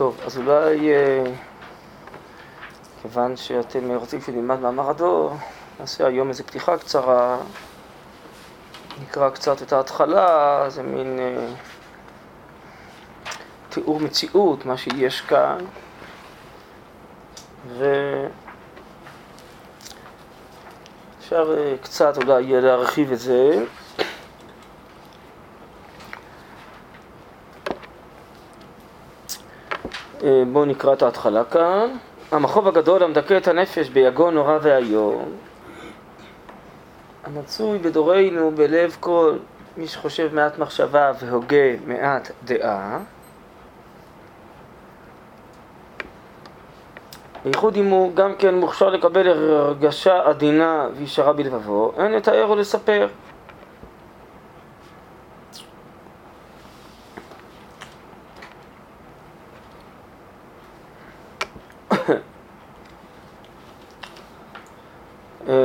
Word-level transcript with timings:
טוב, 0.00 0.20
אז 0.26 0.38
אולי, 0.38 0.92
אה, 0.92 1.24
כיוון 3.02 3.36
שאתם 3.36 3.90
רוצים 3.90 4.20
שנלמד 4.20 4.60
מאמר 4.60 4.90
הדור, 4.90 5.36
נעשה 5.80 6.06
היום 6.06 6.28
איזו 6.28 6.44
פתיחה 6.44 6.78
קצרה, 6.78 7.38
נקרא 9.02 9.30
קצת 9.30 9.62
את 9.62 9.72
ההתחלה, 9.72 10.64
זה 10.68 10.82
מין 10.82 11.18
אה, 11.18 11.46
תיאור 13.70 14.00
מציאות, 14.00 14.66
מה 14.66 14.76
שיש 14.76 15.20
כאן, 15.20 15.58
ואפשר 17.78 18.30
אה, 21.58 21.74
קצת 21.82 22.16
אולי 22.16 22.60
להרחיב 22.60 23.12
את 23.12 23.18
זה. 23.18 23.64
אה, 30.22 30.42
בואו 30.52 30.64
נקרא 30.64 30.92
את 30.92 31.02
ההתחלה 31.02 31.44
כאן. 31.44 31.96
המחוב 32.32 32.68
הגדול 32.68 33.02
המדכא 33.02 33.36
את 33.36 33.48
הנפש 33.48 33.88
ביגון 33.88 34.34
נורא 34.34 34.58
ואיום, 34.62 35.32
המצוי 37.24 37.78
בדורנו 37.78 38.50
בלב 38.50 38.96
כל 39.00 39.36
מי 39.76 39.88
שחושב 39.88 40.34
מעט 40.34 40.58
מחשבה 40.58 41.12
והוגה 41.20 41.76
מעט 41.86 42.30
דעה, 42.44 42.98
בייחוד 47.44 47.76
אם 47.76 47.86
הוא 47.86 48.14
גם 48.14 48.34
כן 48.38 48.54
מוכשר 48.54 48.88
לקבל 48.88 49.28
הרגשה 49.28 50.20
עדינה 50.24 50.86
וישרה 50.94 51.32
בלבבו, 51.32 51.92
אין 51.98 52.12
לתאר 52.12 52.46
או 52.46 52.56
לספר. 52.56 53.06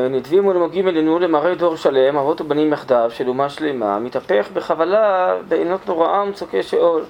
נדבים 0.09 0.45
ולמוגים 0.45 0.87
אלינו 0.87 1.19
למראה 1.19 1.55
דור 1.55 1.75
שלם, 1.75 2.17
אבות 2.17 2.41
ובנים 2.41 2.73
יחדיו, 2.73 3.11
של 3.13 3.27
אומה 3.27 3.49
שלמה, 3.49 3.99
מתהפך 3.99 4.49
בחבלה 4.53 5.35
בעינות 5.47 5.87
נוראה 5.87 6.23
ומצוקי 6.23 6.63
שאול. 6.63 7.03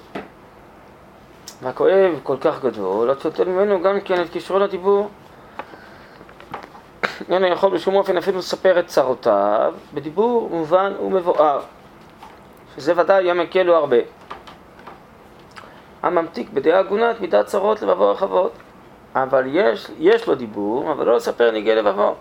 והכואב 1.65 2.19
כל 2.23 2.37
כך 2.41 2.63
גדול, 2.63 3.09
עד 3.09 3.19
שותל 3.19 3.43
ממנו 3.43 3.81
גם 3.81 4.01
כן 4.01 4.21
את 4.21 4.29
כישרון 4.29 4.61
הדיבור. 4.61 5.09
איננו 7.29 7.47
יכול 7.47 7.73
בשום 7.73 7.95
אופן 7.95 8.17
אפילו 8.17 8.39
לספר 8.39 8.79
את 8.79 8.87
צרותיו 8.87 9.73
בדיבור 9.93 10.49
מובן 10.49 10.93
ומבואר, 11.01 11.61
שזה 12.75 12.93
ודאי 12.97 13.23
יהיה 13.23 13.33
מקל 13.33 13.63
לו 13.63 13.75
הרבה. 13.75 13.97
הממתיק 16.03 16.49
בדעה 16.49 16.79
הגונה 16.79 17.11
את 17.11 17.21
מידת 17.21 17.45
צרות 17.45 17.81
לבבו 17.81 18.11
רחבות. 18.11 18.51
אבל 19.15 19.43
יש, 19.47 19.91
יש 19.99 20.27
לו 20.27 20.35
דיבור, 20.35 20.91
אבל 20.91 21.05
לא 21.05 21.15
לספר 21.15 21.51
ניגי 21.51 21.75
לבבו. 21.75 22.15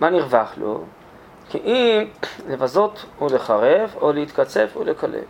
מה 0.00 0.10
נרווח 0.10 0.52
לו? 0.56 0.84
כי 1.48 1.58
אם 1.58 2.04
לבזות 2.50 3.04
ולחרב, 3.22 3.94
או 4.00 4.12
להתקצף 4.12 4.76
ולקלל. 4.76 5.24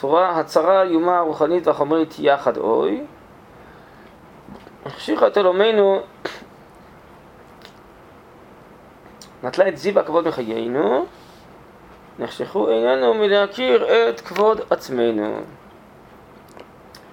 צורה 0.00 0.38
הצרה 0.38 0.80
האיומה 0.80 1.18
הרוחנית 1.18 1.66
והחומרית 1.66 2.14
יחד 2.18 2.56
אוי. 2.56 3.04
החשיכה 4.86 5.26
את 5.26 5.38
אלומינו, 5.38 6.00
נטלה 9.42 9.68
את 9.68 9.78
זיו 9.78 9.98
הכבוד 9.98 10.28
מחיינו, 10.28 11.06
נחשכו 12.18 12.68
עינינו 12.68 13.14
מלהכיר 13.14 14.08
את 14.08 14.20
כבוד 14.20 14.60
עצמנו. 14.70 15.40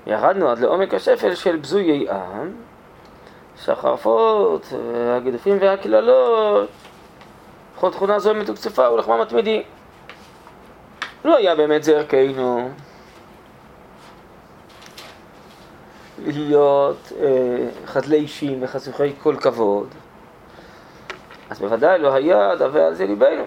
ירדנו 0.08 0.50
עד 0.50 0.60
לעומק 0.60 0.94
השפל 0.94 1.36
של 1.36 1.56
בזויי 1.56 2.10
עם, 2.10 2.52
שהחרפות, 3.64 4.74
הגידופים 5.18 5.58
והקללות, 5.62 6.70
בכל 7.76 7.92
תכונה 7.92 8.20
זו 8.20 8.34
מתוקצפה 8.34 8.92
ולחמה 8.92 9.22
מתמידי. 9.22 9.64
לא 11.26 11.38
היה 11.38 11.56
באמת 11.56 11.84
זה 11.84 11.98
ערכנו 11.98 12.70
להיות 16.26 17.12
אה, 17.20 17.28
חדלי 17.86 18.18
אישים 18.18 18.64
וחשוכי 18.64 19.14
כל 19.24 19.36
כבוד, 19.36 19.88
אז 21.50 21.60
בוודאי 21.60 22.00
לא 22.00 22.14
היה 22.14 22.56
דווה 22.56 22.88
על 22.88 22.94
זה 22.94 23.06
ליבנו. 23.06 23.44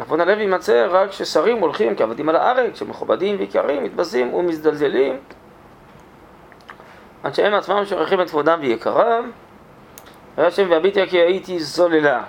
עוון 0.00 0.20
הלב 0.20 0.38
יימצא 0.38 0.86
רק 0.90 1.10
כששרים 1.10 1.58
הולכים 1.58 1.96
כעבדים 1.96 2.28
על 2.28 2.36
הארץ, 2.36 2.78
שמכובדים 2.78 3.36
ויקרים, 3.38 3.84
מתבזים 3.84 4.34
ומזדלזלים, 4.34 5.18
עד 7.22 7.34
שהם 7.34 7.54
עצמם 7.54 7.84
שוכחים 7.84 8.20
את 8.20 8.30
כבודם 8.30 8.58
ויקרם, 8.60 9.30
והשם 10.36 10.70
והביטה 10.70 11.00
כי 11.06 11.18
הייתי 11.18 11.60
זוללה, 11.60 12.22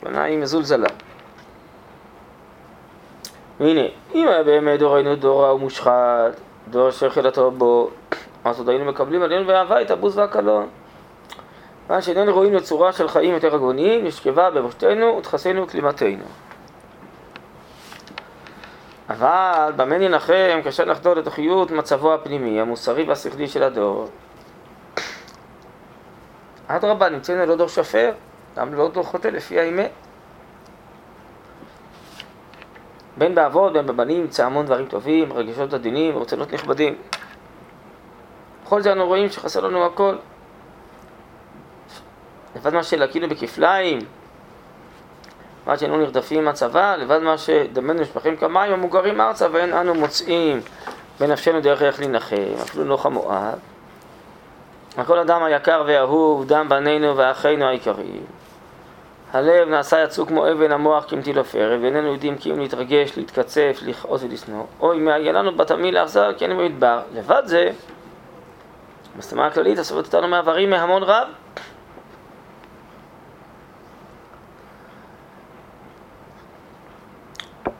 כוונה 0.00 0.22
היא 0.22 0.38
מזולזלה. 0.38 0.88
והנה, 3.60 3.80
אם 4.14 4.28
היה 4.28 4.42
באמת 4.42 4.78
דורנו 4.78 5.16
דור 5.16 5.42
רע 5.44 5.54
ומושחת, 5.54 6.40
דור 6.68 6.88
אשר 6.88 7.10
חילתו 7.10 7.50
בו, 7.50 7.90
אז 8.44 8.58
עוד 8.58 8.68
היינו 8.68 8.84
מקבלים 8.84 9.22
עלינו 9.22 9.46
באהבה 9.46 9.82
את 9.82 9.90
הבוז 9.90 10.18
והקלון. 10.18 10.68
מה 11.88 12.02
שאיננו 12.02 12.32
רואים 12.32 12.54
לצורה 12.54 12.92
של 12.92 13.08
חיים 13.08 13.34
יותר 13.34 13.54
הגונים, 13.54 14.04
נשכבה 14.04 14.50
בבושתנו 14.50 15.16
ותכסינו 15.18 15.62
וכלימתנו. 15.62 16.24
אבל 19.10 19.72
במה 19.76 19.98
ננחם 19.98 20.60
קשה 20.64 20.84
לחדור 20.84 21.14
לתוכיות 21.14 21.70
מצבו 21.70 22.14
הפנימי, 22.14 22.60
המוסרי 22.60 23.04
והשכלי 23.04 23.48
של 23.48 23.62
הדור. 23.62 24.08
אדרבה, 26.66 27.08
נמצאנו 27.08 27.46
לא 27.46 27.56
דור 27.56 27.68
שפר, 27.68 28.12
גם 28.56 28.74
לא 28.74 28.88
דור 28.88 29.04
חוטא 29.04 29.28
לפי 29.28 29.60
האמת. 29.60 29.90
בין 33.16 33.34
באבות, 33.34 33.72
בין 33.72 33.86
בבנים, 33.86 34.20
נמצא 34.20 34.46
המון 34.46 34.66
דברים 34.66 34.86
טובים, 34.86 35.32
רגשות 35.32 35.74
עדינים, 35.74 36.18
רצונות 36.18 36.52
נכבדים. 36.52 36.94
בכל 38.64 38.82
זה 38.82 38.92
אנו 38.92 39.06
רואים 39.06 39.28
שחסר 39.28 39.60
לנו 39.60 39.86
הכל. 39.86 40.16
לבד 42.56 42.74
מה 42.74 42.82
שלקינו 42.82 43.28
בכפליים, 43.28 43.98
ועד 45.66 45.78
שאינו 45.78 45.96
נרדפים 45.96 46.44
מהצבא, 46.44 46.96
לבד 46.96 47.18
מה 47.18 47.38
שדמנו 47.38 48.00
נשפכים 48.00 48.36
כמים 48.36 48.72
המוגרים 48.72 49.20
ארצה 49.20 49.46
ואין 49.52 49.72
אנו 49.72 49.94
מוצאים 49.94 50.60
בנפשנו 51.20 51.60
דרך 51.60 51.82
איך 51.82 52.00
להנחם, 52.00 52.52
אפילו 52.62 52.84
נוח 52.84 53.06
המואב. 53.06 53.58
הכל 54.96 55.18
אדם 55.18 55.42
היקר 55.42 55.84
והאהוב, 55.86 56.44
דם 56.46 56.68
בנינו 56.68 57.16
ואחינו 57.16 57.68
היקרים. 57.68 58.41
הלב 59.32 59.68
נעשה 59.68 60.02
יצוק 60.02 60.28
כמו 60.28 60.52
אבן, 60.52 60.72
המוח 60.72 61.04
כמטיל 61.08 61.38
עופרת, 61.38 61.80
ואיננו 61.82 62.12
יודעים 62.12 62.38
כי 62.38 62.52
אם 62.52 62.58
להתרגש, 62.58 63.16
להתקצף, 63.16 63.78
לכעוס 63.82 64.22
ולשנוא. 64.22 64.64
אוי, 64.80 64.98
מאיה 64.98 65.32
לנו 65.32 65.56
בתמיל 65.56 65.98
לאכזר, 65.98 66.32
כי 66.38 66.44
אני 66.44 66.54
במדבר. 66.54 67.00
לבד 67.14 67.42
זה, 67.44 67.70
בסתמה 69.16 69.46
הכללית, 69.46 69.78
הסובבת 69.78 70.06
אותנו 70.06 70.28
מעברים 70.28 70.70
מהמון 70.70 71.02
רב. 71.02 71.28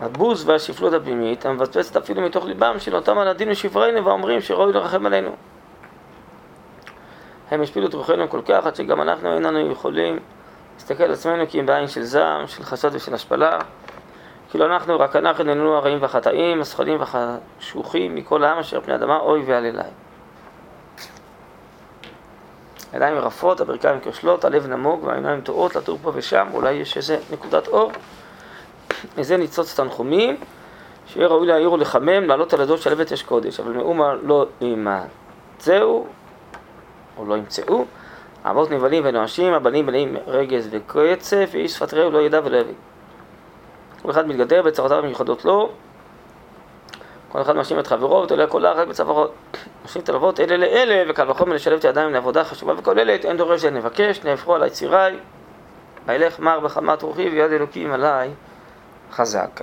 הבוז 0.00 0.48
והשפלות 0.48 0.92
הפנימית 0.92 1.46
המבצבצת 1.46 1.96
אפילו 1.96 2.22
מתוך 2.22 2.44
ליבם 2.44 2.74
של 2.78 2.96
אותם 2.96 3.18
הנדין 3.18 3.50
ושברנו 3.50 4.04
ואומרים 4.04 4.40
שראוי 4.40 4.72
לרחם 4.72 5.06
עלינו. 5.06 5.30
הם 7.50 7.62
השפילו 7.62 7.86
את 7.86 7.94
רוחנו 7.94 8.28
כל 8.28 8.40
כך 8.44 8.66
עד 8.66 8.76
שגם 8.76 9.00
אנחנו 9.00 9.34
איננו 9.34 9.70
יכולים 9.70 10.18
להסתכל 10.74 11.02
על 11.02 11.12
עצמנו 11.12 11.44
כי 11.48 11.60
אם 11.60 11.66
בעין 11.66 11.88
של 11.88 12.02
זעם, 12.02 12.46
של 12.46 12.62
חשד 12.62 12.90
ושל 12.92 13.14
השפלה. 13.14 13.58
כאילו 14.50 14.66
אנחנו, 14.66 14.98
רק 14.98 15.16
אנחנו 15.16 15.50
איננו 15.50 15.76
הרעים 15.76 15.98
והחטאים, 16.02 16.60
השכלים 16.60 17.00
והחשוכים 17.00 18.14
מכל 18.14 18.44
העם 18.44 18.58
אשר 18.58 18.80
פני 18.80 18.94
אדמה, 18.94 19.18
אוי 19.18 19.42
ועל 19.46 19.66
אליי. 19.66 19.90
עיניים 22.92 23.18
רפות, 23.18 23.60
הברכיים 23.60 24.00
כושלות, 24.00 24.44
הלב 24.44 24.66
נמוג 24.66 25.04
והעיניים 25.04 25.40
טועות 25.40 25.76
לתור 25.76 25.98
פה 26.02 26.10
ושם, 26.14 26.46
אולי 26.52 26.72
יש 26.72 26.96
איזה 26.96 27.18
נקודת 27.30 27.68
אור. 27.68 27.92
מזה 29.18 29.36
ניצוץ 29.36 29.80
תנחומים, 29.80 30.36
שיהיה 31.06 31.26
ראוי 31.28 31.46
להעיר 31.46 31.72
ולחמם, 31.72 32.24
לעלות 32.24 32.54
על 32.54 32.60
הדור 32.60 32.76
של 32.76 32.92
אבט 32.92 33.12
אש 33.12 33.22
קודש, 33.22 33.60
אבל 33.60 33.72
מאומה 33.72 34.14
לא 34.22 34.46
ימצאו, 34.60 36.06
או 37.16 37.26
לא 37.26 37.34
ימצאו, 37.34 37.84
אבות 38.44 38.70
נבלים 38.70 39.02
ונואשים, 39.06 39.52
הבנים 39.52 39.86
בנים 39.86 40.16
רגז 40.26 40.68
וקצף, 40.70 41.48
ואיש 41.52 41.72
שפת 41.72 41.94
רעהו 41.94 42.10
לא 42.10 42.18
ידע 42.18 42.40
ולא 42.44 42.56
יבין. 42.56 42.74
כל 44.02 44.10
אחד 44.10 44.28
מתגדר 44.28 44.62
בצרותיו 44.62 44.98
המיוחדות 44.98 45.44
לו, 45.44 45.70
כל 47.28 47.42
אחד 47.42 47.56
משלים 47.56 47.80
את 47.80 47.86
חברו 47.86 48.22
ותולה 48.22 48.46
קולה 48.46 48.72
רק 48.72 48.88
בצווארות. 48.88 49.32
משלים 49.84 50.04
את 50.04 50.08
הלוות 50.08 50.40
אלה 50.40 50.56
לאלה, 50.56 51.10
וקל 51.10 51.30
וחומר 51.30 51.54
לשלב 51.54 51.78
את 51.78 51.84
הידיים 51.84 52.12
לעבודה 52.12 52.44
חשובה 52.44 52.74
וכוללת, 52.78 53.24
אין 53.24 53.36
דורש 53.36 53.64
אין 53.64 53.76
נבקש, 53.76 54.24
נהפכו 54.24 54.54
על 54.54 54.66
יציריי, 54.66 55.16
וילך 56.06 56.38
מר 56.38 56.60
בחמת 56.60 57.02
רוחי 57.02 57.28
ויד 57.28 57.52
אלוקים 57.52 57.92
עליי 57.92 58.30
חזק. 59.12 59.60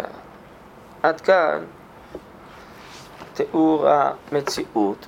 עד 1.04 1.22
כאן 1.22 1.64
תיאור 3.34 3.88
המציאות. 3.90 5.08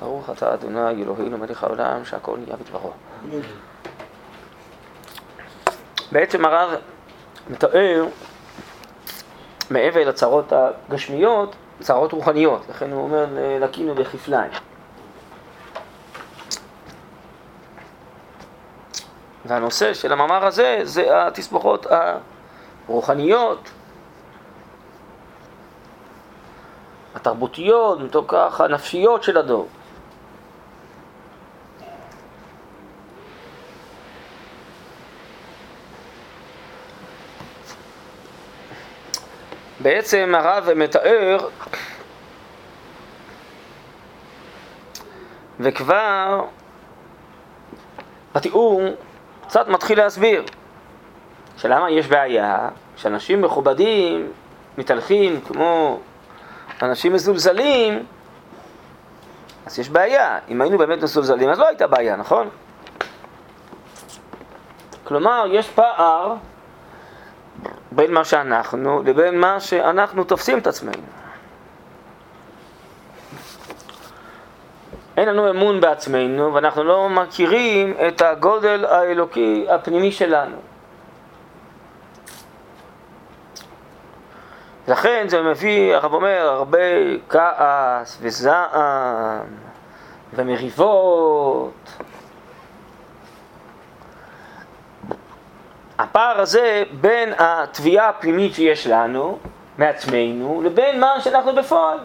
ברוך 0.00 0.30
אתה 0.30 0.54
אדוני 0.54 1.02
אלוהינו 1.02 1.38
מלך 1.38 1.64
העולם 1.64 2.04
שהכל 2.04 2.36
נהיה 2.44 2.56
בדברו. 2.56 2.92
בעצם 6.12 6.44
הרב 6.44 6.70
מתאר 7.50 8.06
מעבר 9.70 10.08
לצרות 10.08 10.52
הגשמיות, 10.52 11.56
צרות 11.80 12.12
רוחניות, 12.12 12.68
לכן 12.68 12.92
הוא 12.92 13.02
אומר 13.02 13.26
לקינו 13.60 13.94
בכפליים. 13.94 14.50
והנושא 19.46 19.94
של 19.94 20.12
המאמר 20.12 20.46
הזה 20.46 20.80
זה 20.82 21.26
התסבוכות 21.26 21.86
הרוחניות, 22.88 23.70
התרבותיות, 27.24 28.00
מתוך 28.00 28.24
כך 28.28 28.60
הנפשיות 28.60 29.22
של 29.22 29.38
הדור. 29.38 29.68
בעצם 39.80 40.32
הרב 40.36 40.68
מתאר 40.76 41.38
וכבר 45.60 46.44
בתיאור 48.34 48.82
קצת 49.46 49.68
מתחיל 49.68 49.98
להסביר 49.98 50.44
שלמה 51.56 51.90
יש 51.90 52.06
בעיה 52.06 52.68
שאנשים 52.96 53.42
מכובדים 53.42 54.32
מתהלכים 54.78 55.40
כמו 55.40 56.00
אנשים 56.84 57.12
מזולזלים 57.12 58.06
אז 59.66 59.78
יש 59.78 59.88
בעיה. 59.88 60.38
אם 60.48 60.60
היינו 60.60 60.78
באמת 60.78 61.02
מזולזלים 61.02 61.50
אז 61.50 61.58
לא 61.58 61.68
הייתה 61.68 61.86
בעיה, 61.86 62.16
נכון? 62.16 62.48
כלומר, 65.04 65.44
יש 65.50 65.70
פער 65.70 66.34
בין 67.92 68.12
מה 68.12 68.24
שאנחנו 68.24 69.02
לבין 69.02 69.40
מה 69.40 69.60
שאנחנו 69.60 70.24
תופסים 70.24 70.58
את 70.58 70.66
עצמנו. 70.66 71.02
אין 75.16 75.28
לנו 75.28 75.50
אמון 75.50 75.80
בעצמנו 75.80 76.54
ואנחנו 76.54 76.84
לא 76.84 77.08
מכירים 77.08 77.94
את 78.08 78.22
הגודל 78.22 78.84
האלוקי 78.84 79.66
הפנימי 79.68 80.12
שלנו. 80.12 80.56
לכן 84.88 85.24
זה 85.28 85.42
מביא, 85.42 85.94
הרב 85.94 86.14
אומר, 86.14 86.48
הרבה 86.48 86.78
כעס 87.28 88.18
וזעם 88.20 89.46
ומריבות. 90.34 91.90
הפער 95.98 96.40
הזה 96.40 96.82
בין 97.00 97.32
התביעה 97.38 98.08
הפנימית 98.08 98.54
שיש 98.54 98.86
לנו 98.86 99.38
מעצמנו 99.78 100.62
לבין 100.64 101.00
מה 101.00 101.20
שאנחנו 101.20 101.54
בפועל. 101.54 101.98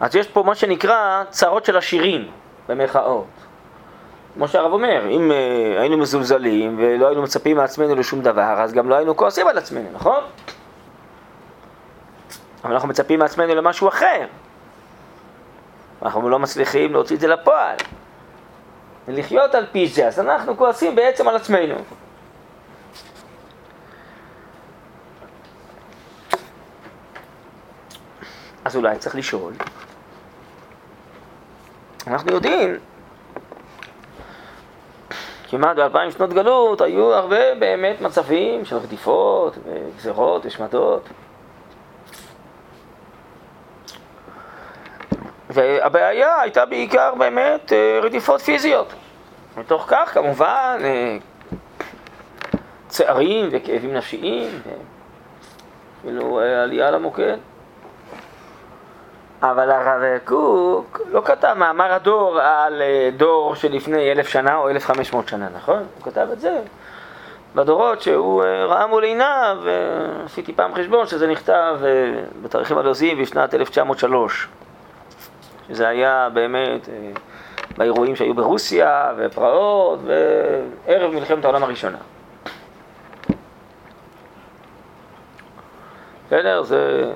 אז 0.00 0.16
יש 0.16 0.28
פה 0.28 0.42
מה 0.42 0.54
שנקרא 0.54 1.24
צרות 1.30 1.64
של 1.64 1.76
עשירים, 1.76 2.30
במרכאות. 2.68 3.35
כמו 4.36 4.48
שהרב 4.48 4.72
אומר, 4.72 5.08
אם 5.10 5.30
uh, 5.30 5.80
היינו 5.80 5.96
מזולזלים 5.98 6.76
ולא 6.78 7.06
היינו 7.06 7.22
מצפים 7.22 7.56
מעצמנו 7.56 7.94
לשום 7.94 8.20
דבר, 8.22 8.60
אז 8.62 8.72
גם 8.72 8.88
לא 8.88 8.94
היינו 8.94 9.16
כועסים 9.16 9.48
על 9.48 9.58
עצמנו, 9.58 9.88
נכון? 9.92 10.24
אבל 12.64 12.72
אנחנו 12.72 12.88
מצפים 12.88 13.18
מעצמנו 13.18 13.54
למשהו 13.54 13.88
אחר. 13.88 14.26
אנחנו 16.02 16.28
לא 16.28 16.38
מצליחים 16.38 16.92
להוציא 16.92 17.16
את 17.16 17.20
זה 17.20 17.28
לפועל. 17.28 17.76
ולחיות 19.08 19.54
על 19.54 19.66
פי 19.72 19.86
זה, 19.88 20.06
אז 20.06 20.20
אנחנו 20.20 20.56
כועסים 20.56 20.96
בעצם 20.96 21.28
על 21.28 21.36
עצמנו. 21.36 21.74
אז 28.64 28.76
אולי 28.76 28.98
צריך 28.98 29.16
לשאול, 29.16 29.52
אנחנו 32.06 32.32
יודעים, 32.32 32.76
כמעט 35.50 35.76
באלפיים 35.76 36.10
שנות 36.10 36.32
גלות 36.32 36.80
היו 36.80 37.14
הרבה 37.14 37.54
באמת 37.54 38.00
מצבים 38.00 38.64
של 38.64 38.76
רדיפות 38.76 39.58
וגזרות 39.64 40.46
ושמדות. 40.46 41.08
והבעיה 45.50 46.40
הייתה 46.40 46.66
בעיקר 46.66 47.14
באמת 47.14 47.72
אה, 47.72 48.00
רדיפות 48.02 48.40
פיזיות. 48.40 48.92
מתוך 49.56 49.84
כך 49.88 50.14
כמובן 50.14 50.78
אה, 50.84 51.16
צערים 52.88 53.48
וכאבים 53.52 53.94
נפשיים, 53.94 54.50
אה, 56.06 56.62
עלייה 56.62 56.90
למוקד. 56.90 57.36
אבל 59.50 59.70
הרב 59.70 60.02
קוק 60.24 61.00
לא 61.10 61.22
כתב 61.24 61.54
מאמר 61.56 61.92
הדור 61.92 62.40
על 62.40 62.82
דור 63.16 63.54
שלפני 63.54 64.12
אלף 64.12 64.28
שנה 64.28 64.56
או 64.56 64.70
אלף 64.70 64.86
חמש 64.86 65.12
מאות 65.12 65.28
שנה, 65.28 65.48
נכון? 65.56 65.78
הוא 65.94 66.02
כתב 66.02 66.26
את 66.32 66.40
זה 66.40 66.60
בדורות 67.54 68.02
שהוא 68.02 68.42
ראה 68.42 68.86
מול 68.86 69.04
עיניו, 69.04 69.58
ועשיתי 69.64 70.52
פעם 70.52 70.74
חשבון 70.74 71.06
שזה 71.06 71.26
נכתב 71.26 71.76
בתאריכים 72.42 72.78
הלועזיים 72.78 73.22
בשנת 73.22 73.54
1903. 73.54 74.48
שזה 75.68 75.88
היה 75.88 76.28
באמת 76.32 76.88
אה, 76.88 77.10
באירועים 77.76 78.16
שהיו 78.16 78.34
ברוסיה, 78.34 79.12
ופרעות, 79.16 79.98
וערב 80.04 81.12
מלחמת 81.12 81.44
העולם 81.44 81.62
הראשונה. 81.62 81.98
בסדר? 86.26 86.62
זה, 86.62 87.12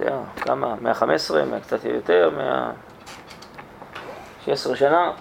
יודע, 0.00 0.16
כמה? 0.36 0.74
115, 0.80 1.60
קצת 1.62 1.84
יותר, 1.84 2.30
116 4.46 4.76
שנה. 4.76 5.12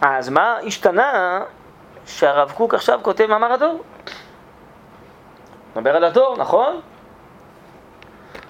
אז 0.00 0.28
מה 0.28 0.56
השתנה 0.66 1.40
שהרב 2.06 2.52
קוק 2.52 2.74
עכשיו 2.74 3.00
כותב 3.02 3.26
מאמר 3.26 3.52
הדור? 3.52 3.82
מדבר 5.76 5.96
על 5.96 6.04
הדור, 6.04 6.36
נכון? 6.36 6.80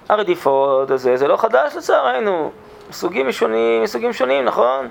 הרדיפות 0.09 0.91
הזה, 0.91 1.17
זה 1.17 1.27
לא 1.27 1.37
חדש 1.37 1.75
לצערנו, 1.75 2.51
מסוגים 2.89 3.31
שונים, 3.31 3.83
מסוגים 3.83 4.13
שונים, 4.13 4.45
נכון? 4.45 4.87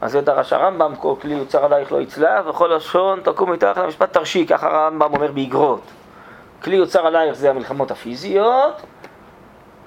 אז 0.00 0.12
זה 0.12 0.20
דרש 0.20 0.52
הרמב"ם, 0.52 0.96
כל 0.96 1.14
כלי 1.20 1.34
יוצר 1.34 1.64
עלייך 1.64 1.92
לא 1.92 2.00
יצלח, 2.00 2.46
וכל 2.46 2.72
לשון 2.76 3.20
תקום 3.20 3.52
מתחת 3.52 3.76
למשפט 3.76 4.12
תרשי, 4.12 4.46
ככה 4.46 4.66
הרמב"ם 4.66 5.14
אומר 5.14 5.32
באגרות. 5.32 5.80
כלי 6.62 6.76
יוצר 6.76 7.06
עלייך 7.06 7.34
זה 7.34 7.50
המלחמות 7.50 7.90
הפיזיות, 7.90 8.82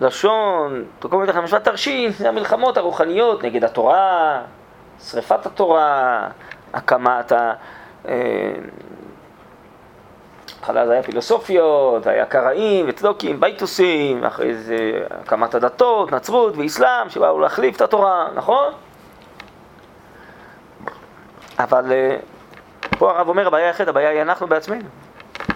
לשון 0.01 0.84
תקום 1.00 1.24
מתחת 1.24 1.36
למשפט 1.36 1.63
תרשי, 1.63 2.10
זה 2.10 2.30
המלחמות 2.30 2.78
הרוחניות 2.78 3.44
נגד 3.44 3.63
התורה, 3.63 4.42
שריפת 5.04 5.46
התורה, 5.46 6.28
הקמת 6.74 7.32
ה... 7.32 7.54
אה, 8.08 8.54
בהתחלה 10.70 10.88
זה 10.88 10.94
היה 10.94 11.04
פילוסופיות, 11.04 12.08
היה 12.08 12.25
קראים 12.25 12.86
וצדוקים, 12.89 13.39
בייטוסים, 13.39 14.24
אחרי 14.24 14.56
זה 14.56 14.78
הקמת 15.12 15.56
הדתות, 15.56 16.12
נצרות 16.12 16.58
ואיסלאם, 16.58 17.10
שבאו 17.10 17.39
להחליף 17.39 17.75
את 17.75 17.82
התורה, 17.82 18.28
נכון? 18.36 18.74
אבל 21.60 21.92
אה, 21.92 22.18
פה 22.89 23.12
הרב 23.12 23.30
אומר, 23.30 23.48
הבעיה 23.48 23.68
היחידה, 23.68 23.89
הבעיה 23.89 24.10
היא 24.10 24.22
אנחנו 24.22 24.48
בעצמנו. 24.48 24.89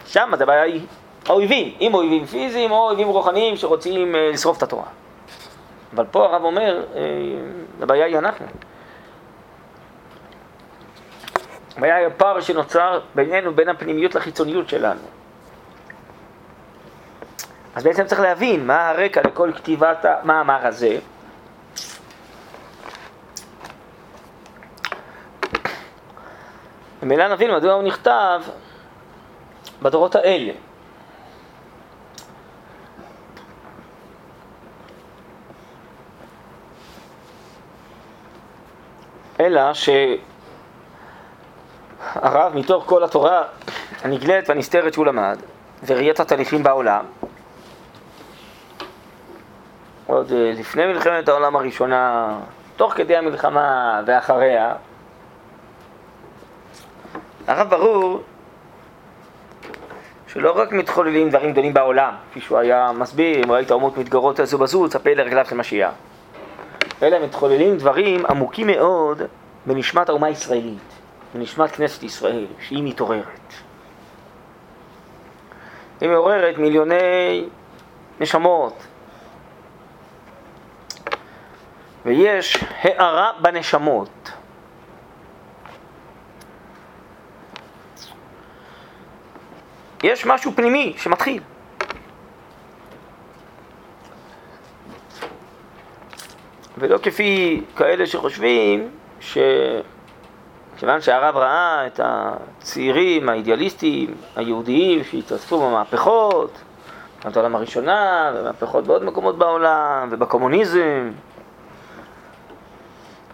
שם 0.05 0.31
זה 0.38 0.43
הבעיה 0.43 0.62
היא 0.62 0.86
האויבים, 1.25 1.75
אם 1.81 1.93
אויבים 1.93 2.25
פיזיים 2.25 2.72
או 2.72 2.88
אויבים 2.88 3.07
רוחניים 3.07 3.57
שרוצים 3.57 4.15
אה, 4.15 4.29
לשרוף 4.33 4.57
את 4.57 4.63
התורה. 4.63 4.86
אבל 5.95 6.05
פה 6.12 6.25
הרב 6.25 6.43
אומר, 6.43 6.83
אה, 6.95 7.01
הבעיה 7.81 8.05
היא 8.05 8.17
אנחנו. 8.17 8.45
והיה 11.79 12.07
הפער 12.07 12.41
שנוצר 12.41 13.00
בינינו, 13.15 13.53
בין 13.55 13.69
הפנימיות 13.69 14.15
לחיצוניות 14.15 14.69
שלנו. 14.69 15.01
אז 17.75 17.83
בעצם 17.83 18.05
צריך 18.05 18.22
להבין 18.22 18.67
מה 18.67 18.89
הרקע 18.89 19.22
לכל 19.22 19.51
כתיבת 19.55 20.05
המאמר 20.05 20.67
הזה. 20.67 20.98
ממילא 27.03 27.27
נבין 27.27 27.55
מדוע 27.55 27.74
הוא 27.74 27.83
נכתב 27.83 28.41
בדורות 29.81 30.15
האלה. 30.15 30.53
אלא 39.39 39.74
שהרב 39.74 40.01
מתוך 42.55 42.83
כל 42.88 43.03
התורה 43.03 43.43
הנגלית 44.03 44.50
והנסתרת 44.50 44.93
שהוא 44.93 45.05
למד, 45.05 45.38
וראיית 45.86 46.19
התהליכים 46.19 46.63
בעולם, 46.63 47.05
עוד 50.07 50.31
אה, 50.31 50.51
לפני 50.55 50.86
מלחמת 50.86 51.27
העולם 51.27 51.55
הראשונה, 51.55 52.29
תוך 52.75 52.93
כדי 52.93 53.17
המלחמה 53.17 54.01
ואחריה, 54.05 54.75
הרב 57.47 57.69
ברור 57.69 58.21
שלא 60.27 60.51
רק 60.51 60.71
מתחוללים 60.71 61.29
דברים 61.29 61.51
גדולים 61.51 61.73
בעולם, 61.73 62.13
כפי 62.31 62.41
שהוא 62.41 62.57
היה 62.57 62.91
מסביר, 62.91 63.43
אם 63.43 63.51
ראית 63.51 63.71
אומות 63.71 63.97
מתגרות 63.97 64.39
זו 64.43 64.57
בזו, 64.57 64.89
צפה 64.89 65.13
לרגליו 65.13 65.45
של 65.45 65.55
משיח. 65.55 65.91
אלא 67.01 67.25
מתחוללים 67.25 67.77
דברים 67.77 68.25
עמוקים 68.25 68.67
מאוד 68.67 69.21
בנשמת 69.65 70.09
האומה 70.09 70.27
הישראלית, 70.27 70.93
בנשמת 71.35 71.71
כנסת 71.71 72.03
ישראל, 72.03 72.45
שהיא 72.59 72.83
מתעוררת. 72.83 73.53
היא 76.01 76.09
מעוררת 76.09 76.57
מיליוני 76.57 77.45
נשמות, 78.19 78.83
ויש 82.05 82.63
הארה 82.81 83.31
בנשמות. 83.41 84.31
יש 90.03 90.25
משהו 90.25 90.51
פנימי 90.55 90.93
שמתחיל. 90.98 91.41
ולא 96.77 96.98
כפי 96.98 97.62
כאלה 97.75 98.07
שחושבים 98.07 98.89
שכיוון 99.19 101.01
שהרב 101.01 101.38
ראה 101.38 101.88
את 101.88 102.00
הצעירים 102.03 103.29
האידיאליסטים 103.29 104.15
היהודיים 104.36 105.03
שהתאספו 105.03 105.69
במהפכות, 105.69 106.57
במלחמת 107.15 107.38
העולם 107.38 107.55
הראשונה, 107.55 108.31
במהפכות 108.38 108.88
בעוד 108.88 109.03
מקומות 109.03 109.38
בעולם, 109.38 110.07
ובקומוניזם, 110.12 111.12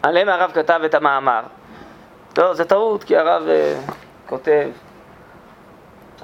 עליהם 0.03 0.29
הרב 0.29 0.51
כתב 0.53 0.81
את 0.85 0.93
המאמר. 0.93 1.41
לא, 2.37 2.53
זה 2.53 2.65
טעות, 2.65 3.03
כי 3.03 3.17
הרב 3.17 3.43
uh, 3.43 3.91
כותב, 4.25 4.69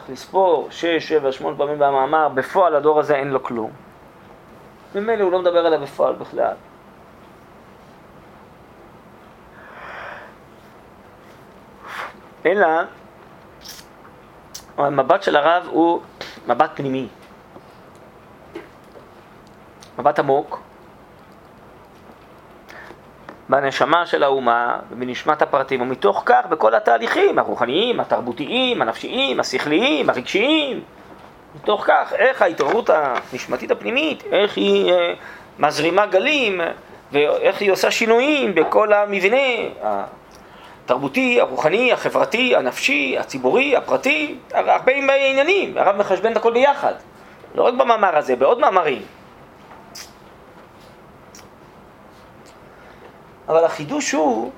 לספור 0.09 0.67
שש, 0.71 1.07
שבע, 1.09 1.31
שמונה 1.31 1.57
פעמים 1.57 1.79
במאמר, 1.79 2.29
בפועל 2.29 2.75
הדור 2.75 2.99
הזה 2.99 3.15
אין 3.15 3.27
לו 3.27 3.43
כלום. 3.43 3.71
ממילא 4.95 5.23
הוא 5.23 5.31
לא 5.31 5.39
מדבר 5.39 5.65
עליו 5.65 5.79
בפועל 5.81 6.15
בכלל. 6.15 6.53
אלא 12.45 12.67
המבט 14.77 15.23
של 15.23 15.35
הרב 15.35 15.67
הוא 15.67 16.01
מבט 16.47 16.69
פנימי, 16.75 17.07
מבט 19.99 20.19
עמוק, 20.19 20.59
בנשמה 23.49 24.05
של 24.05 24.23
האומה 24.23 24.79
ובנשמת 24.91 25.41
הפרטים, 25.41 25.81
ומתוך 25.81 26.23
כך 26.25 26.45
בכל 26.49 26.75
התהליכים 26.75 27.39
הרוחניים, 27.39 27.99
התרבותיים, 27.99 28.81
הנפשיים, 28.81 29.39
השכליים, 29.39 30.09
הרגשיים, 30.09 30.81
מתוך 31.55 31.83
כך 31.87 32.13
איך 32.13 32.41
ההתעוררות 32.41 32.89
הנשמתית 32.89 33.71
הפנימית, 33.71 34.23
איך 34.31 34.57
היא 34.57 34.91
אה, 34.91 35.13
מזרימה 35.59 36.05
גלים 36.05 36.61
ואיך 37.11 37.61
היא 37.61 37.71
עושה 37.71 37.91
שינויים 37.91 38.55
בכל 38.55 38.93
המבנה 38.93 39.37
התרבותי, 40.85 41.41
הרוחני, 41.41 41.93
החברתי, 41.93 42.55
הנפשי, 42.55 43.15
הציבורי, 43.19 43.75
הפרטי, 43.75 44.35
הרבה 44.53 44.91
עניינים, 45.15 45.77
הרב 45.77 45.95
מחשבן 45.95 46.31
את 46.31 46.37
הכל 46.37 46.53
ביחד, 46.53 46.93
לא 47.55 47.63
רק 47.63 47.73
במאמר 47.73 48.17
הזה, 48.17 48.35
בעוד 48.35 48.59
מאמרים. 48.59 49.01
אבל 53.47 53.63
החידוש 53.63 54.11
הוא 54.11 54.51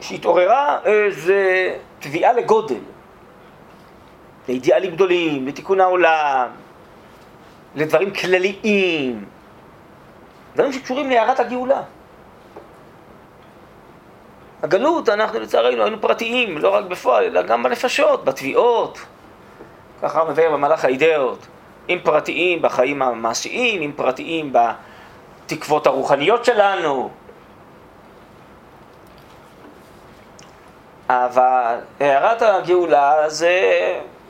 שהתעוררה 0.00 0.78
איזה 0.84 1.70
תביעה 1.98 2.32
לגודל, 2.32 2.80
לאידיאלים 4.48 4.90
גדולים, 4.94 5.46
לתיקון 5.46 5.80
העולם, 5.80 6.48
לדברים 7.74 8.10
כלליים, 8.10 9.24
דברים 10.54 10.72
שקשורים 10.72 11.10
להערת 11.10 11.40
הגאולה. 11.40 11.82
הגלות, 14.62 15.08
אנחנו 15.08 15.40
לצערנו 15.40 15.82
היינו 15.82 16.00
פרטיים, 16.00 16.58
לא 16.58 16.74
רק 16.74 16.84
בפועל, 16.84 17.24
אלא 17.24 17.42
גם 17.42 17.62
בנפשות, 17.62 18.24
בתביעות. 18.24 18.98
ככה 20.02 20.24
מבאר 20.24 20.52
במהלך 20.52 20.84
האידאות. 20.84 21.46
אם 21.88 21.98
פרטיים 22.02 22.62
בחיים 22.62 23.02
המעשיים, 23.02 23.82
אם 23.82 23.92
פרטיים 23.96 24.52
בתקוות 25.46 25.86
הרוחניות 25.86 26.44
שלנו. 26.44 27.10
אבל 31.08 31.76
הערת 32.00 32.42
הגאולה 32.42 33.28
זה 33.28 33.60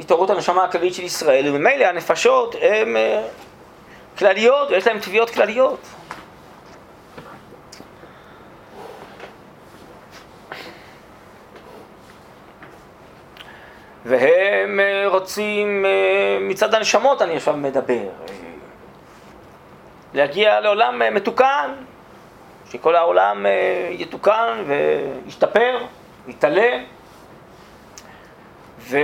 התעוררות 0.00 0.30
הנשמה 0.30 0.64
הכללית 0.64 0.94
של 0.94 1.02
ישראל, 1.02 1.44
וממילא 1.49 1.85
הנפשות 1.85 2.54
הן 2.61 2.97
אה, 2.97 3.23
כלליות, 4.18 4.71
ויש 4.71 4.87
להן 4.87 4.99
תביעות 4.99 5.30
כלליות. 5.30 5.78
והם 14.04 14.80
אה, 14.80 15.04
רוצים, 15.09 15.85
אה, 15.87 16.38
מצד 16.40 16.75
הנשמות 16.75 17.23
אני 17.23 17.37
עכשיו 17.37 17.56
מדבר, 17.56 18.09
להגיע 20.14 20.61
לעולם 20.61 21.14
מתוקן, 21.14 21.75
שכל 22.71 22.97
העולם 22.97 23.47
יתוקן 23.90 24.64
וישתפר, 24.66 25.78
יתעלה, 26.28 26.78
ו... 28.78 28.99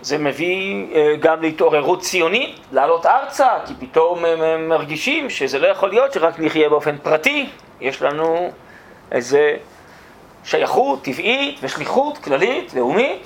זה 0.00 0.18
מביא 0.18 0.86
אה, 0.94 1.14
גם 1.20 1.42
להתעוררות 1.42 2.00
ציונית, 2.00 2.60
לעלות 2.72 3.06
ארצה, 3.06 3.48
כי 3.66 3.74
פתאום 3.86 4.24
הם 4.24 4.68
מרגישים 4.68 5.30
שזה 5.30 5.58
לא 5.58 5.66
יכול 5.66 5.90
להיות 5.90 6.12
שרק 6.12 6.38
נחיה 6.38 6.68
באופן 6.68 6.98
פרטי, 6.98 7.48
יש 7.80 8.02
לנו 8.02 8.52
איזה 9.12 9.56
שייכות 10.48 11.02
טבעית 11.02 11.58
ושליחות 11.62 12.18
כללית, 12.18 12.74
לאומית. 12.74 13.22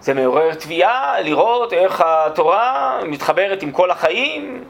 זה 0.00 0.14
מעורר 0.14 0.54
תביעה 0.54 1.20
לראות 1.20 1.72
איך 1.72 2.02
התורה 2.06 3.00
מתחברת 3.04 3.62
עם 3.62 3.72
כל 3.72 3.90
החיים 3.90 4.64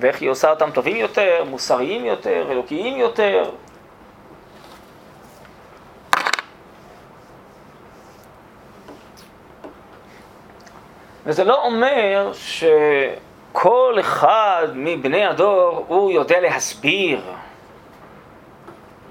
ואיך 0.00 0.20
היא 0.20 0.30
עושה 0.30 0.50
אותם 0.50 0.70
טובים 0.70 0.96
יותר, 0.96 1.44
מוסריים 1.50 2.04
יותר, 2.04 2.46
אלוקיים 2.50 2.96
יותר. 2.96 3.50
וזה 11.24 11.44
לא 11.44 11.64
אומר 11.64 12.32
שכל 12.32 13.96
אחד 14.00 14.68
מבני 14.74 15.26
הדור 15.26 15.84
הוא 15.88 16.10
יודע 16.10 16.40
להסביר 16.40 17.20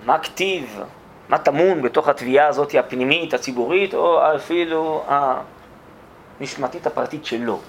מה 0.06 0.20
כתיב, 0.20 0.82
מה 1.30 1.38
טמון 1.38 1.82
בתוך 1.82 2.08
התביעה 2.08 2.48
הזאת 2.48 2.76
הפנימית, 2.80 3.34
הציבורית, 3.34 3.94
או 3.94 4.36
אפילו 4.36 5.06
הנשמתית 6.40 6.88
הפרטית 6.88 7.26
שלו. 7.26 7.60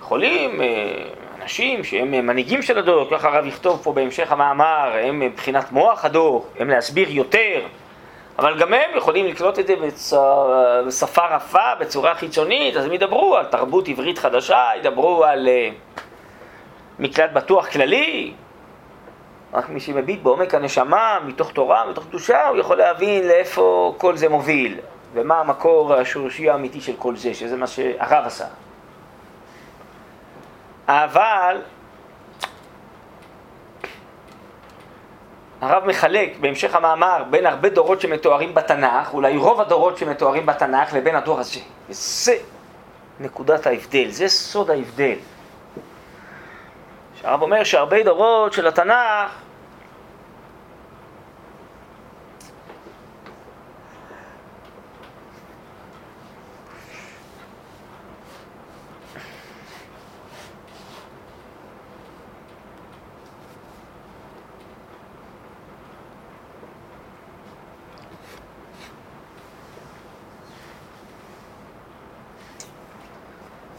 יכולים 0.00 0.60
אה, 0.60 0.66
אנשים 1.42 1.84
שהם 1.84 2.10
מנהיגים 2.10 2.62
של 2.62 2.78
הדור, 2.78 3.08
ככה 3.10 3.28
הרב 3.28 3.46
יכתוב 3.46 3.80
פה 3.82 3.92
בהמשך 3.92 4.32
המאמר, 4.32 4.92
הם 5.02 5.20
מבחינת 5.20 5.72
מוח 5.72 6.04
הדור, 6.04 6.46
הם 6.58 6.70
להסביר 6.70 7.10
יותר 7.10 7.60
אבל 8.38 8.58
גם 8.58 8.74
הם 8.74 8.96
יכולים 8.96 9.26
לקלוט 9.26 9.58
את 9.58 9.66
זה 9.66 9.74
בשפה 10.86 11.26
רפה, 11.26 11.74
בצורה 11.80 12.14
חיצונית, 12.14 12.76
אז 12.76 12.84
הם 12.84 12.92
ידברו 12.92 13.36
על 13.36 13.44
תרבות 13.44 13.88
עברית 13.88 14.18
חדשה, 14.18 14.70
ידברו 14.76 15.24
על, 15.24 15.48
אה, 15.48 15.68
מקלט 16.98 17.32
בטוח 17.32 17.68
כללי, 17.68 18.32
רק 19.54 19.68
מי 19.68 19.80
שמביט 19.80 20.22
בעומק 20.22 20.54
הנשמה, 20.54 21.18
מתוך 21.26 21.52
תורה, 21.52 21.90
מתוך 21.90 22.04
קדושה, 22.04 22.48
הוא 22.48 22.58
יכול 22.58 22.76
להבין 22.76 23.28
לאיפה 23.28 23.94
כל 23.98 24.16
זה 24.16 24.28
מוביל, 24.28 24.78
ומה 25.12 25.40
המקור 25.40 25.94
השורשי 25.94 26.50
האמיתי 26.50 26.80
של 26.80 26.92
כל 26.98 27.16
זה, 27.16 27.34
שזה 27.34 27.56
מה 27.56 27.66
שהרב 27.66 28.26
עשה. 28.26 28.46
אבל 30.88 31.60
הרב 35.60 35.84
מחלק 35.86 36.36
בהמשך 36.40 36.74
המאמר 36.74 37.24
בין 37.30 37.46
הרבה 37.46 37.68
דורות 37.68 38.00
שמתוארים 38.00 38.54
בתנ"ך, 38.54 39.14
אולי 39.14 39.36
רוב 39.36 39.60
הדורות 39.60 39.98
שמתוארים 39.98 40.46
בתנ"ך, 40.46 40.94
לבין 40.94 41.16
הדור 41.16 41.40
הזה. 41.40 41.60
וזה 41.88 42.36
נקודת 43.20 43.66
ההבדל, 43.66 44.08
זה 44.08 44.28
סוד 44.28 44.70
ההבדל. 44.70 45.16
שהרב 47.20 47.42
אומר 47.42 47.64
שהרבה 47.64 48.02
דורות 48.02 48.52
של 48.52 48.66
התנ"ך 48.66 49.43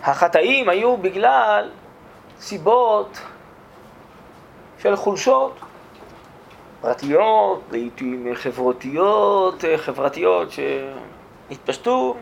החטאים 0.05 0.69
היו 0.69 0.97
בגלל 0.97 1.69
סיבות 2.39 3.19
של 4.79 4.95
חולשות 4.95 5.59
פרטיות, 6.81 7.61
לעיתים 7.71 8.27
חברותיות, 8.33 9.63
חברתיות 9.77 10.49
שהתפשטו. 10.51 12.15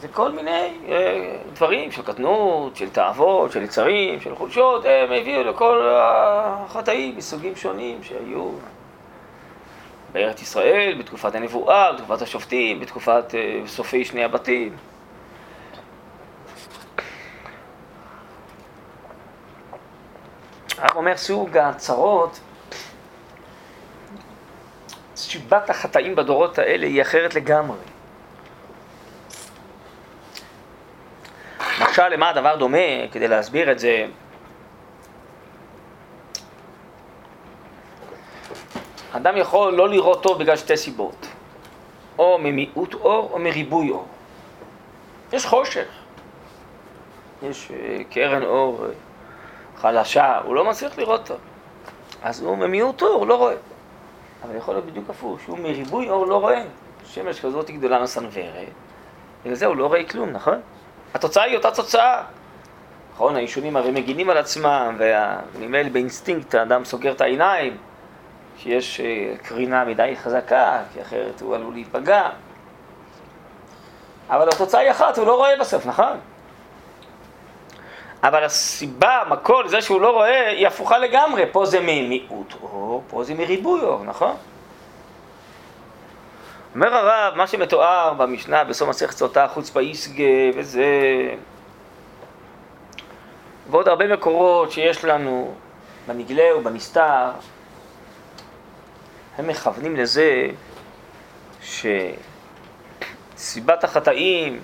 זה 0.00 0.08
כל 0.08 0.32
מיני 0.32 0.78
אה, 0.88 1.36
דברים 1.52 1.92
של 1.92 2.02
קטנות, 2.02 2.76
של 2.76 2.90
תאוות, 2.90 3.52
של 3.52 3.62
יצרים, 3.62 4.20
של 4.20 4.34
חולשות, 4.34 4.84
הם 4.84 5.12
הביאו 5.12 5.42
לכל 5.42 5.88
החטאים 5.92 7.16
מסוגים 7.16 7.56
שונים 7.56 8.02
שהיו. 8.02 8.50
בארץ 10.18 10.42
ישראל, 10.42 10.96
בתקופת 10.98 11.34
הנבואה, 11.34 11.92
בתקופת 11.92 12.22
השופטים, 12.22 12.80
בתקופת 12.80 13.24
uh, 13.30 13.68
סופי 13.68 14.04
שני 14.04 14.24
הבתים. 14.24 14.76
הרב 20.78 20.96
אומר 20.96 21.16
סוג 21.16 21.56
הצרות, 21.58 22.40
שיבת 25.16 25.70
החטאים 25.70 26.16
בדורות 26.16 26.58
האלה 26.58 26.86
היא 26.86 27.02
אחרת 27.02 27.34
לגמרי. 27.34 27.78
משל 31.80 32.08
למה 32.08 32.28
הדבר 32.28 32.56
דומה, 32.56 33.08
כדי 33.12 33.28
להסביר 33.28 33.72
את 33.72 33.78
זה, 33.78 34.06
אדם 39.18 39.36
יכול 39.36 39.74
לא 39.74 39.88
לראות 39.88 40.22
טוב 40.22 40.38
בגלל 40.38 40.56
שתי 40.56 40.76
סיבות, 40.76 41.26
או 42.18 42.38
ממיעוט 42.38 42.94
אור 42.94 43.30
או 43.32 43.38
מריבוי 43.38 43.90
אור. 43.90 44.06
יש 45.32 45.46
חושך, 45.46 45.86
יש 47.42 47.70
אה, 47.70 48.04
קרן 48.10 48.42
אור 48.42 48.84
אה, 48.84 48.90
חלשה, 49.76 50.38
הוא 50.44 50.54
לא 50.54 50.64
מצליח 50.64 50.98
לראות 50.98 51.26
טוב. 51.26 51.36
אז 52.22 52.42
הוא 52.42 52.56
ממיעוט 52.56 53.02
אור, 53.02 53.26
לא 53.26 53.34
רואה. 53.34 53.54
אבל 54.44 54.56
יכול 54.56 54.74
להיות 54.74 54.86
בדיוק 54.86 55.10
הפוך, 55.10 55.40
שהוא 55.40 55.58
מריבוי 55.58 56.10
אור 56.10 56.26
לא 56.26 56.40
רואה. 56.40 56.62
שמש 57.04 57.40
כזאת 57.40 57.70
גדולה 57.70 58.02
מסנוורת, 58.02 58.68
בגלל 59.42 59.54
זה 59.54 59.66
הוא 59.66 59.76
לא 59.76 59.86
רואה 59.86 60.04
כלום, 60.04 60.30
נכון? 60.30 60.60
התוצאה 61.14 61.42
היא 61.42 61.56
אותה 61.56 61.70
תוצאה. 61.70 62.22
נכון, 63.14 63.36
העישונים 63.36 63.76
הרי 63.76 63.90
מגינים 63.90 64.30
על 64.30 64.36
עצמם, 64.38 64.96
ונדמה 64.98 65.82
לי 65.82 65.90
באינסטינקט 65.90 66.54
האדם 66.54 66.84
סוגר 66.84 67.12
את 67.12 67.20
העיניים. 67.20 67.76
שיש 68.58 69.00
אה, 69.00 69.34
קרינה 69.42 69.84
מדי 69.84 70.14
חזקה, 70.22 70.82
כי 70.94 71.02
אחרת 71.02 71.40
הוא 71.40 71.54
עלול 71.54 71.72
להיפגע. 71.72 72.28
אבל 74.30 74.48
התוצאה 74.48 74.80
היא 74.80 74.90
אחת, 74.90 75.18
הוא 75.18 75.26
לא 75.26 75.36
רואה 75.36 75.56
בסוף, 75.60 75.86
נכון? 75.86 76.16
אבל 78.22 78.44
הסיבה, 78.44 79.22
המקור 79.26 79.62
לזה 79.62 79.82
שהוא 79.82 80.00
לא 80.00 80.10
רואה, 80.10 80.50
היא 80.50 80.66
הפוכה 80.66 80.98
לגמרי. 80.98 81.44
פה 81.52 81.66
זה 81.66 81.80
ממיעוט 81.80 82.54
אור, 82.62 83.02
פה 83.08 83.24
זה 83.24 83.34
מריבוי 83.34 83.80
אור, 83.80 84.04
נכון? 84.04 84.36
אומר 86.74 86.94
הרב, 86.94 87.34
מה 87.36 87.46
שמתואר 87.46 88.14
במשנה 88.14 88.64
בסוף 88.64 88.88
מסכת 88.88 89.16
סוטה, 89.16 89.48
חוץ 89.48 89.70
באיסגה 89.70 90.24
וזה... 90.54 90.84
ועוד 93.70 93.88
הרבה 93.88 94.12
מקורות 94.12 94.72
שיש 94.72 95.04
לנו 95.04 95.54
בנגלה 96.06 96.56
ובנסתר, 96.56 97.30
הם 99.38 99.46
מכוונים 99.46 99.96
לזה 99.96 100.46
שסיבת 103.36 103.84
החטאים 103.84 104.60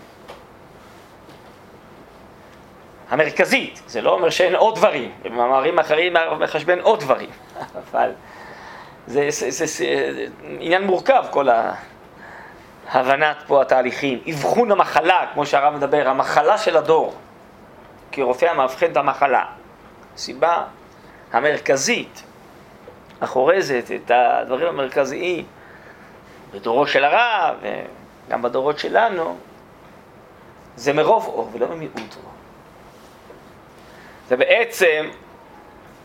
המרכזית, 3.09 3.83
זה 3.87 4.01
לא 4.01 4.11
אומר 4.11 4.31
שאין 4.31 4.55
עוד 4.55 4.77
דברים, 4.77 5.13
במאמרים 5.23 5.79
אחרים 5.79 6.15
מחשבן 6.41 6.81
עוד 6.81 7.01
דברים, 7.01 7.31
אבל 7.91 8.13
זה, 9.07 9.27
זה, 9.31 9.51
זה, 9.51 9.67
זה 9.67 9.87
עניין 10.59 10.85
מורכב 10.85 11.25
כל 11.31 11.49
ההבנת 12.89 13.37
פה 13.47 13.63
התהליכים, 13.63 14.21
אבחון 14.31 14.71
המחלה, 14.71 15.27
כמו 15.33 15.47
שהרב 15.47 15.75
מדבר, 15.75 16.09
המחלה 16.09 16.59
של 16.59 16.77
הדור, 16.77 17.15
כרופא 18.13 18.47
המאבחן 18.47 18.93
את 18.93 18.97
המחלה, 18.97 19.45
הסיבה 20.15 20.65
המרכזית 21.33 22.23
החורזת 23.25 23.85
את 23.95 24.11
הדברים 24.15 24.69
המרכזיים 24.69 25.45
בדורו 26.53 26.87
של 26.87 27.05
הרב, 27.05 27.57
וגם 28.29 28.43
בדורות 28.43 28.79
שלנו, 28.79 29.37
זה 30.77 30.93
מרוב 30.93 31.27
אור 31.27 31.51
ולא 31.53 31.67
ממיעוט 31.69 31.97
אור. 31.97 32.33
זה 34.29 34.37
בעצם 34.37 35.09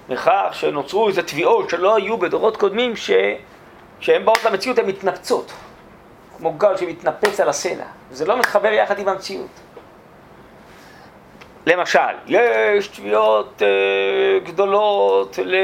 בכך 0.09 0.49
שנוצרו 0.51 1.07
איזה 1.07 1.23
תביעות 1.23 1.69
שלא 1.69 1.95
היו 1.95 2.17
בדורות 2.17 2.57
קודמים, 2.57 2.93
שכשהן 2.95 4.25
באות 4.25 4.43
למציאות 4.43 4.77
הן 4.77 4.85
מתנפצות, 4.85 5.51
כמו 6.37 6.53
גל 6.53 6.77
שמתנפץ 6.77 7.39
על 7.39 7.49
הסלע. 7.49 7.85
זה 8.11 8.25
לא 8.25 8.37
מתחבר 8.39 8.71
יחד 8.71 8.99
עם 8.99 9.07
המציאות. 9.07 9.49
למשל, 11.65 11.99
יש 12.27 12.87
תביעות 12.87 13.61
אה, 13.61 14.39
גדולות 14.43 15.39
ל... 15.43 15.55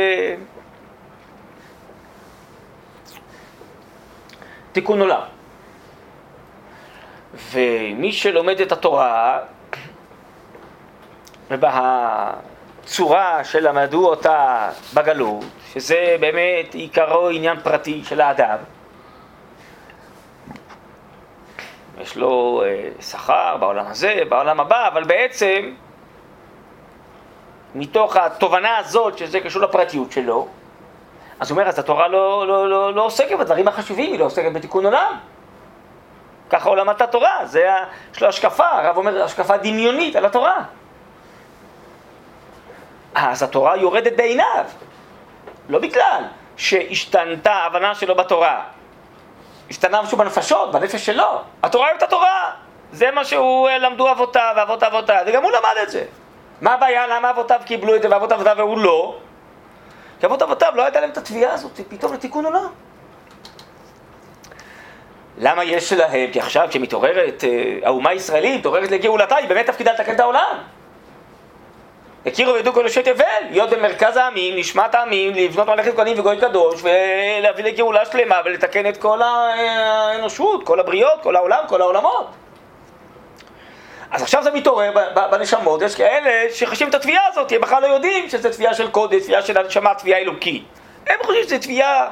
תיקון 4.76 5.02
עולם. 5.02 5.22
ומי 7.52 8.12
שלומד 8.12 8.62
את 8.62 8.72
התורה, 8.72 9.40
ובצורה 11.52 13.44
שלמדו 13.44 14.08
אותה 14.10 14.70
בגלות, 14.94 15.46
שזה 15.74 16.18
באמת 16.20 16.74
עיקרו 16.74 17.30
עניין 17.30 17.60
פרטי 17.60 18.04
של 18.04 18.22
האדם, 18.22 18.58
יש 22.02 22.18
לו 22.18 22.64
אה, 22.66 22.90
שכר 23.02 23.58
בעולם 23.60 23.86
הזה, 23.88 24.22
בעולם 24.30 24.60
הבא, 24.60 24.88
אבל 24.88 25.04
בעצם 25.04 25.74
מתוך 27.76 28.16
התובנה 28.16 28.78
הזאת, 28.78 29.18
שזה 29.18 29.40
קשור 29.40 29.62
לפרטיות 29.62 30.12
שלו, 30.12 30.48
אז 31.40 31.52
הוא 31.52 31.58
אומר, 31.58 31.70
אז 31.70 31.80
התורה 31.80 32.08
לא, 32.08 32.48
לא, 32.48 32.70
לא, 32.70 32.94
לא 32.94 33.06
עוסקת 33.06 33.38
בדברים 33.38 33.68
החשובים, 33.68 34.12
היא 34.12 34.20
לא 34.20 34.26
עוסקת 34.26 34.54
בתיקון 34.54 34.86
עולם. 34.86 35.18
ככה 36.50 36.70
הוא 36.70 36.78
למד 36.78 36.96
את 36.96 37.02
התורה, 37.02 37.46
זה, 37.46 37.70
יש 38.14 38.22
לו 38.22 38.28
השקפה, 38.28 38.68
הרב 38.68 38.98
אומר, 38.98 39.24
השקפה 39.24 39.58
דמיונית 39.58 40.16
על 40.16 40.26
התורה. 40.26 40.64
אז 43.16 43.44
התורה 43.44 43.78
יורדת 43.78 44.14
בעיניו, 44.18 44.66
לא 45.70 45.80
בגלל 45.80 46.24
שהשתנתה 46.58 47.54
ההבנה 47.54 47.96
שלו 47.96 48.16
בתורה. 48.16 48.62
השתנה 49.70 50.02
משהו 50.02 50.18
בנפשות, 50.18 50.72
בנפש 50.72 51.06
שלו. 51.06 51.42
התורה 51.64 51.88
היא 51.88 51.98
את 51.98 52.04
התורה. 52.04 52.52
זה 52.92 53.12
מה 53.12 53.26
שהוא 53.26 53.70
אה, 53.70 53.78
למדו 53.78 54.12
אבותיו 54.12 54.54
ואבות 54.58 54.84
אבותיו, 54.84 55.24
וגם 55.28 55.44
הוא 55.44 55.52
למד 55.52 55.84
את 55.84 55.90
זה. 55.90 56.06
מה 56.62 56.74
הבעיה? 56.74 57.08
למה 57.08 57.30
אבותיו 57.30 57.60
קיבלו 57.66 57.96
את 57.96 58.02
זה 58.02 58.10
ואבות 58.12 58.32
אבותיו 58.32 58.56
והוא 58.58 58.80
לא? 58.80 59.16
כי 60.20 60.26
אבות 60.26 60.42
אבותיו 60.42 60.72
לא 60.76 60.84
הייתה 60.84 61.00
להם 61.00 61.10
את 61.10 61.18
התביעה 61.18 61.54
הזאת, 61.54 61.80
פתאום 61.90 62.14
לתיקון 62.14 62.46
עולם. 62.46 62.68
למה 65.38 65.64
יש 65.64 65.94
להם? 65.94 66.32
כי 66.32 66.40
עכשיו 66.40 66.68
כשמתעוררת 66.70 67.44
אה, 67.44 67.80
האומה 67.84 68.10
הישראלית, 68.10 68.60
מתעוררת 68.60 68.92
לגאולתה, 68.92 69.36
היא 69.36 69.50
באמת 69.50 69.66
תפקידה 69.66 69.94
לתקן 69.94 70.16
את 70.16 70.20
העולם. 70.20 70.58
הכירו 72.26 72.54
וידעו 72.54 72.74
כל 72.74 72.84
אנשי 72.84 73.04
תבל, 73.04 73.24
להיות 73.52 73.70
במרכז 73.70 74.18
העמים, 74.18 74.56
נשמת 74.56 74.96
העמים, 74.96 75.34
לבנות 75.34 75.68
מלאכת 75.68 75.96
כהנים 75.96 76.20
וגוי 76.20 76.38
קדוש, 76.38 76.82
ולהביא 76.84 77.64
לגאולה 77.64 78.06
שלמה 78.06 78.36
ולתקן 78.46 78.90
את 78.90 78.98
כל 78.98 79.22
האנושות, 79.22 80.64
כל 80.66 80.80
הבריות, 80.80 81.20
כל 81.24 81.36
העולם, 81.36 81.64
כל 81.68 81.82
העולמות. 81.82 82.28
אז 84.16 84.22
עכשיו 84.22 84.44
זה 84.44 84.52
מתעורר 84.52 84.92
בנשמות, 85.32 85.82
יש 85.82 85.96
כאלה 85.96 86.54
שחשים 86.54 86.90
את 86.90 86.96
התביעה 86.96 87.22
הזאת, 87.28 87.52
הם 87.52 87.62
בכלל 87.62 87.82
לא 87.82 87.88
יודעים 87.88 88.30
שזו 88.30 88.50
תביעה 88.50 88.74
של 88.74 88.92
קודש, 88.92 89.24
תביעה 89.24 89.42
של 89.42 89.58
הנשמה, 89.58 89.94
תביעה 89.94 90.20
אלוקית. 90.20 90.64
הם 91.08 91.16
חושבים 91.24 91.44
שזו 91.44 91.58
תביעה 91.58 92.08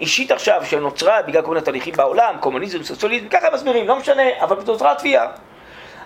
אישית 0.00 0.30
עכשיו 0.30 0.60
שנוצרה 0.64 1.22
בגלל 1.22 1.42
כל 1.42 1.48
מיני 1.48 1.60
תהליכים 1.60 1.94
בעולם, 1.94 2.36
קומוניזם, 2.40 2.82
סוציאליזם, 2.82 3.28
ככה 3.28 3.46
הם 3.46 3.54
מסבירים, 3.54 3.88
לא 3.88 3.96
משנה, 3.96 4.22
אבל 4.40 4.56
נוצרה 4.66 4.94
תביעה. 4.94 5.26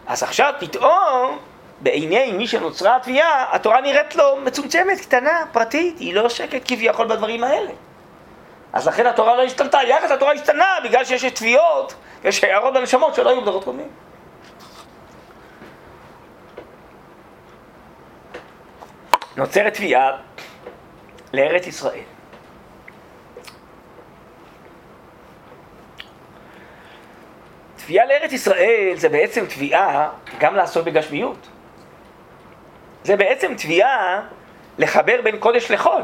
אז 0.06 0.22
עכשיו 0.22 0.52
פתאום, 0.58 1.38
בעיני 1.80 2.32
מי 2.32 2.46
שנוצרה 2.46 2.96
התביעה, 2.96 3.46
התורה 3.52 3.80
נראית 3.80 4.16
לו 4.16 4.36
מצומצמת, 4.36 5.00
קטנה, 5.00 5.44
פרטית, 5.52 5.98
היא 5.98 6.14
לא 6.14 6.24
עוסקת 6.24 6.62
כביכול 6.64 7.06
בדברים 7.06 7.44
האלה. 7.44 7.70
אז 8.72 8.88
לכן 8.88 9.06
התורה 9.06 9.36
לא 9.36 9.42
השתנתה, 9.42 9.78
יחד 9.86 10.10
התורה 10.10 10.32
השתנה 10.32 10.76
בגלל 10.84 11.04
שיש 11.04 11.24
תביעות, 11.24 11.94
יש 12.24 12.44
הערות 12.44 12.74
בנשמות 12.74 13.14
שלא 13.14 13.30
היו 13.30 13.40
בדורות 13.40 13.64
קודמים. 13.64 13.88
נוצרת 19.40 19.74
תביעה 19.74 20.10
לארץ 21.32 21.66
ישראל. 21.66 22.00
תביעה 27.76 28.06
לארץ 28.06 28.32
ישראל 28.32 28.92
זה 28.94 29.08
בעצם 29.08 29.46
תביעה 29.46 30.08
גם 30.40 30.54
לעסוק 30.54 30.84
בגשמיות. 30.86 31.48
זה 33.04 33.16
בעצם 33.16 33.54
תביעה 33.54 34.20
לחבר 34.78 35.20
בין 35.24 35.36
קודש 35.38 35.70
לחול. 35.70 36.02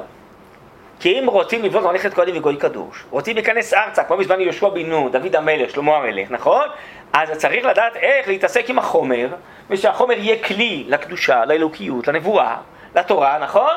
כי 1.00 1.20
אם 1.20 1.26
רוצים 1.26 1.62
לבנות 1.62 1.84
מלאכת 1.84 2.14
קודם 2.14 2.36
וגוי 2.36 2.56
קדוש, 2.56 3.04
רוצים 3.10 3.36
להיכנס 3.36 3.74
ארצה, 3.74 4.04
כמו 4.04 4.16
בזמן 4.16 4.40
יהושע 4.40 4.68
בן 4.68 4.86
נון, 4.86 5.12
דוד 5.12 5.36
המלך, 5.36 5.70
שלמה 5.70 5.96
המלך, 5.96 6.30
נכון? 6.30 6.68
אז 7.12 7.30
צריך 7.30 7.64
לדעת 7.64 7.96
איך 7.96 8.28
להתעסק 8.28 8.70
עם 8.70 8.78
החומר, 8.78 9.28
ושהחומר 9.70 10.18
יהיה 10.18 10.42
כלי 10.42 10.84
לקדושה, 10.88 11.44
לאלוקיות, 11.44 12.08
לנבואה, 12.08 12.56
לתורה, 12.96 13.38
נכון? 13.38 13.74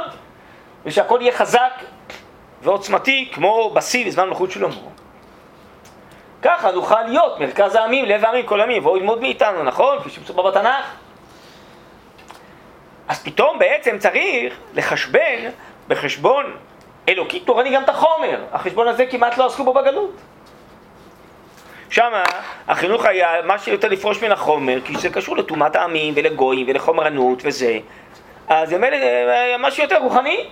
ושהכל 0.86 1.20
יהיה 1.22 1.32
חזק 1.32 1.74
ועוצמתי 2.62 3.30
כמו 3.34 3.72
בשיא 3.74 4.06
בזמן 4.06 4.30
מלכות 4.30 4.52
שלמה. 4.52 4.76
ככה 6.42 6.72
נוכל 6.72 7.02
להיות 7.02 7.40
מרכז 7.40 7.76
העמים, 7.76 8.06
לב 8.06 8.26
העמים, 8.26 8.46
כל 8.46 8.62
העמים, 8.62 8.78
יבואו 8.78 8.96
ללמוד 8.96 9.22
מאיתנו, 9.22 9.64
נכון? 9.64 10.00
כפי 10.00 10.10
שמסופר 10.10 10.42
בתנ"ך. 10.42 10.96
אז 13.08 13.24
פתאום 13.24 13.60
בעצם 13.60 13.98
צריך 14.00 14.54
לחשבן 14.74 15.50
בחשבון 15.88 16.56
אלוקי 17.10 17.40
תורני 17.40 17.70
גם 17.76 17.84
את 17.84 17.90
החומר. 17.90 18.46
החשבון 18.52 18.88
הזה 18.88 19.06
כמעט 19.06 19.38
לא 19.38 19.46
עסקו 19.46 19.64
בו 19.64 19.74
בגלות. 19.74 20.16
שם 21.90 22.12
החינוך 22.68 23.06
היה 23.06 23.42
מה 23.46 23.60
שיותר 23.60 23.88
לפרוש 23.88 24.24
מן 24.24 24.32
החומר, 24.32 24.82
כי 24.86 24.98
זה 24.98 25.10
קשור 25.10 25.38
לטומאת 25.38 25.76
העמים 25.76 26.14
ולגויים 26.18 26.66
ולחומרנות 26.70 27.42
וזה. 27.46 27.80
אז 28.50 28.70
זה 28.70 28.78
משהו 29.60 29.84
יותר 29.84 29.98
רוחני. 29.98 30.48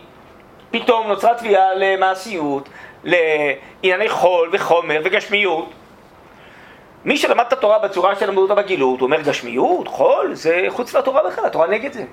פתאום 0.72 1.08
נוצרה 1.08 1.36
תביעה 1.36 1.74
למעשיות, 1.76 2.70
לענייני 3.04 4.10
חול 4.10 4.50
וחומר 4.54 5.02
וגשמיות. 5.04 5.70
מי 7.06 7.18
שלמד 7.18 7.46
את 7.48 7.54
התורה 7.54 7.80
בצורה 7.80 8.16
של 8.16 8.28
למדו 8.30 8.42
אותה 8.42 8.56
בגילות, 8.56 9.00
הוא 9.00 9.06
אומר 9.06 9.22
גשמיות, 9.22 9.88
חול, 9.88 10.34
זה 10.34 10.66
חוץ 10.70 10.96
לתורה 10.96 11.30
בכלל, 11.30 11.46
התורה 11.46 11.68
נגד 11.68 11.94
זה. 11.94 12.04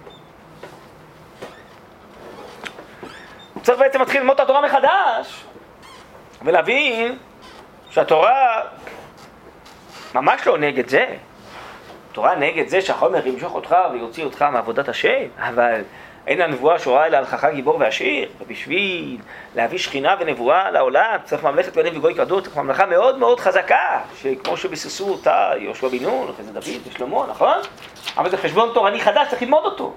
צריך 3.63 3.79
בעצם 3.79 3.99
להתחיל 3.99 4.21
ללמוד 4.21 4.35
את 4.35 4.41
התורה 4.41 4.63
מחדש 4.63 5.45
ולהבין 6.43 7.19
שהתורה 7.91 8.61
ממש 10.15 10.47
לא 10.47 10.59
נגד 10.59 10.89
זה. 10.89 11.07
התורה 12.15 12.35
נגד 12.35 12.69
זה 12.69 12.81
שהחומר 12.81 13.27
ימשוך 13.27 13.55
אותך 13.55 13.77
ויוציא 13.93 14.25
אותך 14.25 14.45
מעבודת 14.53 14.89
השם, 14.89 15.25
אבל 15.39 15.81
אין 16.27 16.41
הנבואה 16.41 16.79
שורה 16.79 17.07
אלא 17.07 17.17
על 17.17 17.25
חכם 17.25 17.55
גיבור 17.55 17.77
ועשיר, 17.81 18.29
ובשביל 18.41 19.19
להביא 19.55 19.79
שכינה 19.79 20.15
ונבואה 20.21 20.71
לעולם 20.71 21.17
צריך 21.25 21.45
ממלכת 21.45 21.77
בנים 21.77 21.97
וגוי 21.97 22.15
קדוש, 22.15 22.43
צריך 22.43 22.57
ממלכה 22.57 22.87
מאוד 22.87 23.19
מאוד 23.19 23.41
חזקה, 23.41 24.01
שכמו 24.23 24.57
שביססו 24.57 25.09
אותה 25.09 25.51
יהושע 25.59 25.89
בן 25.89 26.03
נון, 26.03 26.29
אחרי 26.35 26.45
זה 26.45 26.53
דוד 26.53 26.89
ושלמה, 26.89 27.27
נכון? 27.31 27.59
אבל 28.17 28.31
זה 28.31 28.37
חשבון 28.37 28.71
תורני 28.75 29.01
חדש, 29.01 29.29
צריך 29.29 29.43
ללמוד 29.43 29.65
אותו. 29.65 29.95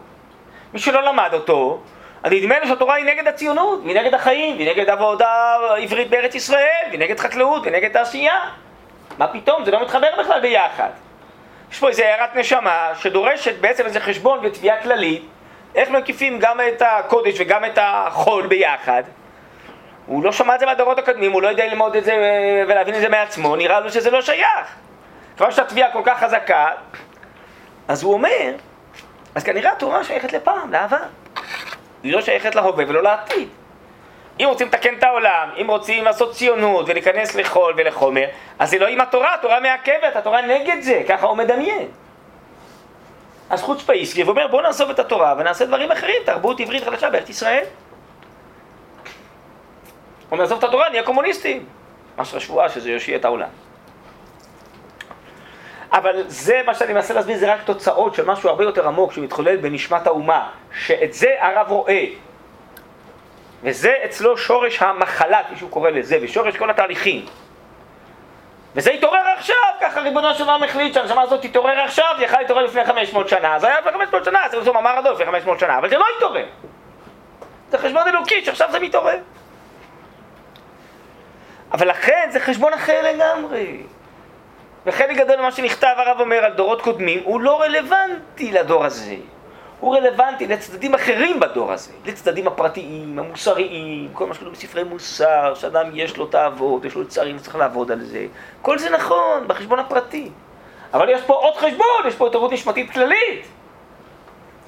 מי 0.73 0.79
שלא 0.79 1.01
למד 1.01 1.29
אותו, 1.33 1.81
אז 2.23 2.31
נדמה 2.31 2.59
לי 2.59 2.67
שהתורה 2.67 2.95
היא 2.95 3.05
נגד 3.05 3.27
הציונות, 3.27 3.79
והיא 3.83 3.95
נגד 3.95 4.13
החיים, 4.13 4.55
והיא 4.55 4.71
נגד 4.71 4.89
עבודה 4.89 5.55
עברית 5.77 6.09
בארץ 6.09 6.35
ישראל, 6.35 6.85
והיא 6.87 6.99
נגד 6.99 7.19
חקלאות, 7.19 7.61
והיא 7.61 7.73
נגד 7.73 7.91
תעשייה. 7.91 8.39
מה 9.17 9.27
פתאום? 9.27 9.65
זה 9.65 9.71
לא 9.71 9.81
מתחבר 9.81 10.07
בכלל 10.19 10.41
ביחד. 10.41 10.89
יש 11.71 11.79
פה 11.79 11.89
איזו 11.89 12.03
הערת 12.03 12.35
נשמה 12.35 12.91
שדורשת 12.95 13.59
בעצם 13.59 13.85
איזה 13.85 13.99
חשבון 13.99 14.39
ותביעה 14.43 14.81
כללית 14.81 15.23
איך 15.75 15.89
מקיפים 15.89 16.39
גם 16.39 16.59
את 16.67 16.81
הקודש 16.85 17.35
וגם 17.39 17.65
את 17.65 17.77
החול 17.81 18.47
ביחד. 18.47 19.03
הוא 20.05 20.23
לא 20.23 20.31
שמע 20.31 20.55
את 20.55 20.59
זה 20.59 20.65
מהדורות 20.65 20.99
הקודמים, 20.99 21.31
הוא 21.31 21.41
לא 21.41 21.47
יודע 21.47 21.65
ללמוד 21.65 21.95
את 21.95 22.03
זה 22.03 22.13
ולהבין 22.67 22.95
את 22.95 23.01
זה 23.01 23.09
מעצמו, 23.09 23.55
נראה 23.55 23.79
לו 23.79 23.91
שזה 23.91 24.11
לא 24.11 24.21
שייך. 24.21 24.75
כבר 25.37 25.51
שהתביעה 25.51 25.91
כל 25.91 26.01
כך 26.05 26.19
חזקה, 26.19 26.67
אז 27.87 28.03
הוא 28.03 28.13
אומר, 28.13 28.51
אז 29.35 29.43
כנראה 29.43 29.71
התורה 29.71 30.03
שייכת 30.03 30.33
לפעם, 30.33 30.71
לעבר. 30.71 30.97
היא 32.03 32.13
לא 32.13 32.21
שייכת 32.21 32.55
להווה 32.55 32.85
ולא 32.87 33.03
לעתיד. 33.03 33.49
אם 34.39 34.45
רוצים 34.49 34.67
לתקן 34.67 34.95
את 34.97 35.03
העולם, 35.03 35.49
אם 35.61 35.67
רוצים 35.69 36.03
לעשות 36.03 36.33
ציונות 36.33 36.85
ולהיכנס 36.89 37.35
לחול 37.35 37.73
ולחומר, 37.77 38.25
אז 38.59 38.69
זה 38.69 38.79
לא 38.79 38.87
עם 38.87 39.01
התורה, 39.01 39.33
התורה 39.33 39.59
מעכבת, 39.59 40.15
התורה 40.15 40.41
נגד 40.41 40.81
זה, 40.81 41.03
ככה 41.07 41.27
הוא 41.27 41.37
מדמיין. 41.37 41.87
אז 43.49 43.61
חוץ 43.61 43.81
פאיסקי 43.81 44.23
ואומר 44.23 44.47
בואו 44.47 44.61
נעזוב 44.61 44.89
את 44.89 44.99
התורה 44.99 45.35
ונעשה 45.37 45.65
דברים 45.65 45.91
אחרים, 45.91 46.21
תרבות 46.25 46.59
עברית 46.59 46.83
חדשה 46.83 47.09
בארץ 47.09 47.29
ישראל. 47.29 47.63
או 50.31 50.37
נעזוב 50.37 50.57
את 50.57 50.63
התורה, 50.63 50.89
נהיה 50.89 51.03
קומוניסטים. 51.03 51.65
משהו 52.17 52.37
השבועה 52.37 52.69
שזה 52.69 52.91
יושיע 52.91 53.15
את 53.15 53.25
העולם. 53.25 53.49
אבל 55.91 56.23
זה 56.27 56.61
מה 56.65 56.75
שאני 56.75 56.93
מנסה 56.93 57.13
להסביר, 57.13 57.37
זה 57.37 57.53
רק 57.53 57.63
תוצאות 57.65 58.15
של 58.15 58.25
משהו 58.25 58.49
הרבה 58.49 58.63
יותר 58.63 58.87
עמוק 58.87 59.13
שמתחולל 59.13 59.57
בנשמת 59.57 60.07
האומה, 60.07 60.49
שאת 60.79 61.13
זה 61.13 61.35
הרב 61.39 61.71
רואה. 61.71 62.05
וזה 63.63 63.93
אצלו 64.05 64.37
שורש 64.37 64.81
המחלה, 64.81 65.43
כפי 65.43 65.55
שהוא 65.55 65.69
קורא 65.69 65.89
לזה, 65.89 66.17
ושורש 66.21 66.57
כל 66.57 66.69
התהליכים. 66.69 67.25
וזה 68.75 68.91
התעורר 68.91 69.23
עכשיו, 69.37 69.55
ככה 69.81 70.01
ריבונו 70.01 70.33
של 70.33 70.43
עולם 70.43 70.63
החליט 70.63 70.93
שהנשמה 70.93 71.21
הזאת 71.21 71.41
תתעורר 71.41 71.79
עכשיו, 71.79 72.15
זה 72.17 72.23
יכול 72.23 72.39
להתעורר 72.39 72.63
לפני 72.63 72.85
500 72.85 73.29
שנה, 73.29 73.59
זה 73.59 73.67
היה 73.67 73.79
לפני 73.79 73.91
500 73.91 74.25
שנה, 74.25 74.39
זה 74.51 74.57
הוא 74.57 74.77
אמר 74.77 74.97
הדור 74.97 75.13
לפני 75.13 75.25
500 75.25 75.59
שנה, 75.59 75.77
אבל 75.77 75.89
זה 75.89 75.97
לא 75.97 76.05
התעורר. 76.17 76.45
זה 77.71 77.77
חשבון 77.77 78.07
אלוקי 78.07 78.45
שעכשיו 78.45 78.71
זה 78.71 78.79
מתעורר. 78.79 79.17
אבל 81.71 81.89
לכן 81.89 82.29
זה 82.31 82.39
חשבון 82.39 82.73
אחר 82.73 83.01
לגמרי. 83.11 83.83
וחלק 84.85 85.17
גדול 85.17 85.35
ממה 85.35 85.51
שנכתב 85.51 85.93
הרב 85.97 86.19
אומר 86.19 86.45
על 86.45 86.53
דורות 86.53 86.81
קודמים 86.81 87.19
הוא 87.23 87.41
לא 87.41 87.61
רלוונטי 87.61 88.51
לדור 88.51 88.85
הזה. 88.85 89.15
הוא 89.79 89.95
רלוונטי 89.95 90.47
לצדדים 90.47 90.93
אחרים 90.93 91.39
בדור 91.39 91.71
הזה, 91.71 91.91
לצדדים 92.05 92.47
הפרטיים, 92.47 93.19
המוסריים, 93.19 94.09
כל 94.13 94.25
מה 94.25 94.33
שקורה 94.33 94.51
בספרי 94.51 94.83
מוסר, 94.83 95.53
שאדם 95.55 95.89
יש 95.93 96.17
לו 96.17 96.25
תאוות, 96.25 96.85
יש 96.85 96.95
לו 96.95 97.07
צערים, 97.07 97.39
צריך 97.39 97.55
לעבוד 97.55 97.91
על 97.91 98.01
זה. 98.01 98.25
כל 98.61 98.77
זה 98.77 98.89
נכון, 98.89 99.47
בחשבון 99.47 99.79
הפרטי. 99.79 100.29
אבל 100.93 101.09
יש 101.09 101.21
פה 101.21 101.33
עוד 101.33 101.55
חשבון, 101.55 102.07
יש 102.07 102.15
פה 102.15 102.27
התערבות 102.27 102.51
נשמתית 102.51 102.91
כללית. 102.91 103.47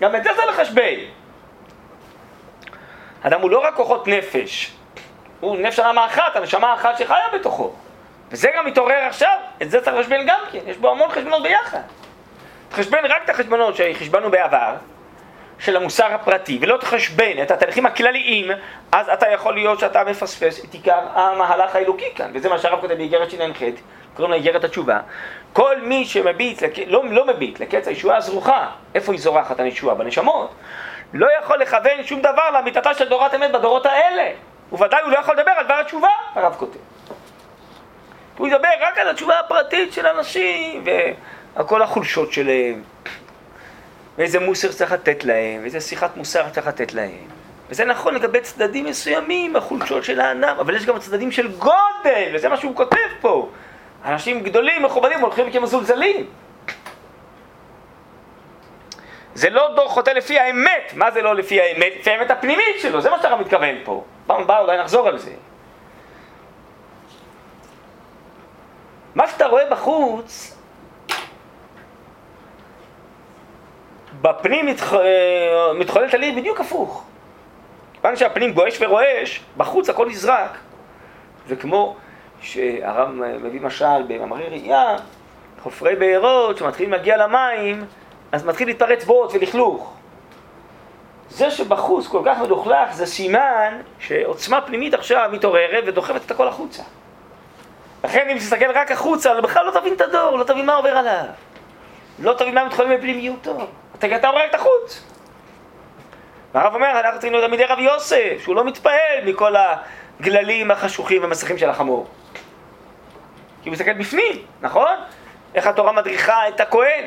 גם 0.02 0.16
את 0.16 0.24
זה 0.24 0.30
זה 0.36 0.42
לחשבן. 0.50 1.00
אדם 3.22 3.42
הוא 3.42 3.52
לא 3.52 3.60
רק 3.60 3.76
כוחות 3.76 4.08
נפש, 4.08 4.72
הוא 5.40 5.58
נפש 5.58 5.80
הנמה 5.80 6.06
אחת, 6.06 6.36
הנשמה 6.36 6.68
האחת 6.68 6.98
שחיה 6.98 7.26
בתוכו. 7.34 7.74
וזה 8.32 8.50
גם 8.58 8.66
מתעורר 8.66 9.04
עכשיו, 9.08 9.38
את 9.62 9.72
זה 9.72 9.82
צריך 9.82 9.98
לחשבן 9.98 10.26
גם 10.26 10.40
כן, 10.52 10.60
יש 10.66 10.78
בו 10.78 10.92
המון 10.92 11.10
חשבונות 11.10 11.44
ביחד. 11.44 11.82
תחשבן 12.70 13.06
רק 13.06 13.22
את 13.26 13.30
החשבונות 13.30 13.76
שחשבנו 13.76 14.32
בעבר, 14.32 14.76
של 15.60 15.76
המוסר 15.76 16.14
הפרטי 16.14 16.58
ולא 16.62 16.78
תחשבן 16.78 17.42
את 17.44 17.52
התהליכים 17.52 17.86
הכלליים, 17.86 18.52
אז 18.92 19.10
אתה 19.10 19.30
יכול 19.30 19.54
להיות 19.54 19.80
שאתה 19.80 20.04
מפספס 20.04 20.66
את 20.66 20.74
עיקר 20.74 21.00
המהלך 21.14 21.76
האלוקי 21.76 22.16
כאן, 22.16 22.32
וזה 22.34 22.50
מה 22.50 22.58
שהרב 22.58 22.82
כותב 22.82 22.94
באיגרת 22.94 23.32
שנ"ח, 23.32 23.60
קוראים 24.14 24.32
לה 24.32 24.38
איגרת 24.38 24.64
התשובה. 24.64 25.00
כל 25.54 25.82
מי 25.82 26.06
שמביט, 26.06 26.62
לק... 26.62 26.74
לא, 26.88 27.04
לא 27.10 27.28
מביט 27.28 27.60
לקץ 27.60 27.88
הישועה 27.88 28.18
הזרוחה, 28.18 28.70
איפה 28.96 29.12
היא 29.12 29.22
זורחת 29.22 29.60
הישועה? 29.60 29.96
בנשמות, 29.96 30.54
לא 31.14 31.28
יכול 31.40 31.58
לכוון 31.58 32.04
שום 32.04 32.22
דבר 32.22 32.50
לאמיתתה 32.54 32.94
של 32.94 33.10
דורת 33.10 33.34
אמת 33.34 33.52
בדורות 33.52 33.86
האלה. 33.86 34.32
וודאי 34.72 35.02
הוא 35.04 35.12
לא 35.12 35.18
יכול 35.18 35.36
לדבר 35.38 35.52
על 35.52 35.66
דבר 35.66 35.74
התשובה, 35.74 36.10
הרב 36.36 36.56
כותב. 36.58 36.80
הוא 38.38 38.48
ידבר 38.48 38.68
רק 38.82 38.98
על 38.98 39.10
התשובה 39.10 39.40
הפרטית 39.40 39.94
של 39.94 40.08
אנשים, 40.08 40.84
ועל 40.86 41.66
כל 41.68 41.82
החולשות 41.82 42.34
שלהם, 42.34 42.84
ואיזה 44.20 44.40
מוסר 44.40 44.72
צריך 44.72 44.92
לתת 44.92 45.24
להם, 45.24 45.62
ואיזה 45.62 45.82
שיחת 45.82 46.18
מוסר 46.18 46.50
צריך 46.50 46.68
לתת 46.68 46.94
להם. 46.94 47.28
וזה 47.70 47.86
נכון 47.86 48.14
לגבי 48.16 48.42
צדדים 48.42 48.86
מסוימים, 48.86 49.56
החולשות 49.56 50.04
של 50.04 50.22
האדם, 50.22 50.56
אבל 50.60 50.76
יש 50.76 50.86
גם 50.86 51.00
צדדים 51.00 51.32
של 51.32 51.58
גודל, 51.58 52.32
וזה 52.34 52.50
מה 52.50 52.58
שהוא 52.58 52.76
כותב 52.76 52.98
פה. 53.22 53.50
אנשים 54.06 54.44
גדולים, 54.44 54.84
מכובדים, 54.84 55.20
הולכים 55.20 55.52
כמזולזלים. 55.52 56.26
זה 59.34 59.50
לא 59.50 59.74
דור 59.76 59.90
חוטא 59.90 60.10
לפי 60.10 60.40
האמת. 60.40 60.92
מה 60.94 61.12
זה 61.12 61.22
לא 61.22 61.36
לפי 61.36 61.62
האמת? 61.62 61.94
לפי 62.00 62.10
האמת 62.10 62.32
הפנימית 62.32 62.80
שלו, 62.80 63.02
זה 63.02 63.10
מה 63.10 63.18
שאתה 63.18 63.36
מתכוון 63.36 63.76
פה. 63.84 64.04
פעם 64.28 64.42
הבאה 64.42 64.60
אולי 64.60 64.78
נחזור 64.78 65.08
על 65.08 65.18
זה. 65.18 65.32
מה 69.16 69.28
שאתה 69.28 69.46
רואה 69.46 69.70
בחוץ, 69.70 70.59
בפנים 74.22 74.66
מתח... 74.66 74.94
אה, 74.94 75.74
מתחולל 75.76 76.10
תליל 76.10 76.40
בדיוק 76.40 76.60
הפוך. 76.60 77.04
כיוון 77.94 78.16
שהפנים 78.16 78.54
גועש 78.54 78.82
ורועש, 78.82 79.42
בחוץ 79.58 79.90
הכל 79.90 80.10
נזרק. 80.10 80.58
וכמו 81.48 81.96
שהרב 82.42 83.10
מביא 83.42 83.62
משל 83.62 84.04
במאמרי 84.08 84.50
ראייה, 84.50 84.96
חופרי 85.64 85.96
בארות 85.96 86.58
שמתחילים 86.58 86.92
להגיע 86.92 87.18
למים, 87.18 87.86
אז 88.32 88.46
מתחיל 88.46 88.68
להתפרץ 88.68 89.04
בוט 89.04 89.32
ולכלוך. 89.34 89.94
זה 91.30 91.52
שבחוץ 91.52 92.08
כל 92.08 92.22
כך 92.26 92.42
מדוכלך 92.42 92.94
זה 92.94 93.06
סימן 93.06 93.82
שעוצמה 94.00 94.62
פנימית 94.62 94.94
עכשיו 94.94 95.30
מתעוררת 95.32 95.84
ודוחפת 95.88 96.22
את 96.26 96.32
הכל 96.32 96.48
החוצה. 96.48 96.84
לכן 98.04 98.30
אם 98.30 98.38
תסתכל 98.38 98.72
רק 98.72 98.92
החוצה, 98.92 99.42
בכלל 99.42 99.66
לא 99.66 99.72
תבין 99.72 99.94
את 99.94 100.02
הדור, 100.02 100.38
לא 100.38 100.44
תבין 100.44 100.66
מה 100.66 100.76
עובר 100.76 100.90
עליו. 100.90 101.26
לא 102.20 102.34
תבין 102.34 102.56
מה 102.56 102.66
מתחולל 102.66 102.98
בפנימיותו. 102.98 103.58
אתה, 104.06 104.30
רואה 104.30 104.46
את 104.46 104.56
החוץ. 104.56 105.04
והרב 106.54 106.76
אומר, 106.76 107.00
אנחנו 107.00 107.12
צריכים 107.12 107.34
להיות 107.34 107.46
תלמידי 107.46 107.66
רב 107.66 107.80
יוסף, 107.80 108.38
שהוא 108.44 108.56
לא 108.56 108.66
מתפעל 108.66 109.26
מכל 109.26 109.54
הגללים 110.20 110.72
החשוכים 110.72 111.22
והמסכים 111.22 111.58
של 111.58 111.70
החמור. 111.70 112.08
כי 113.64 113.70
הוא 113.70 113.74
מסתכל 113.74 113.94
בפנים, 113.94 114.36
נכון? 114.62 114.96
איך 115.56 115.68
התורה 115.68 115.92
מדריכה 115.92 116.48
את 116.48 116.60
הכהן. 116.60 117.04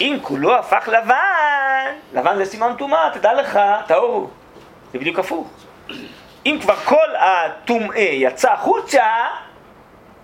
אם 0.00 0.18
כולו 0.22 0.54
הפך 0.54 0.88
לבן, 0.92 1.94
לבן 2.12 2.36
זה 2.36 2.44
סימן 2.44 2.72
טומאה, 2.78 3.10
תדע 3.12 3.34
לך, 3.34 3.60
טהור 3.86 4.12
הוא. 4.12 4.28
זה 4.92 4.98
בדיוק 4.98 5.18
הפוך. 5.18 5.48
אם 6.46 6.58
כבר 6.62 6.76
כל 6.76 7.16
הטומאה 7.18 8.08
יצא 8.12 8.52
החוצה, 8.52 9.04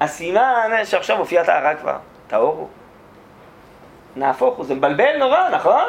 הסימן 0.00 0.70
שעכשיו 0.84 1.18
הופיעה 1.18 1.44
טהרה 1.44 1.74
כבר, 1.74 1.96
טהור 2.26 2.54
הוא. 2.54 2.68
נהפוך 4.16 4.56
הוא, 4.56 4.64
זה 4.64 4.74
מבלבל 4.74 5.16
נורא, 5.18 5.48
נכון? 5.48 5.84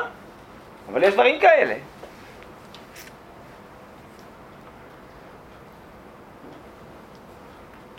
אבל 0.91 1.03
יש 1.03 1.13
דברים 1.13 1.39
כאלה. 1.39 1.75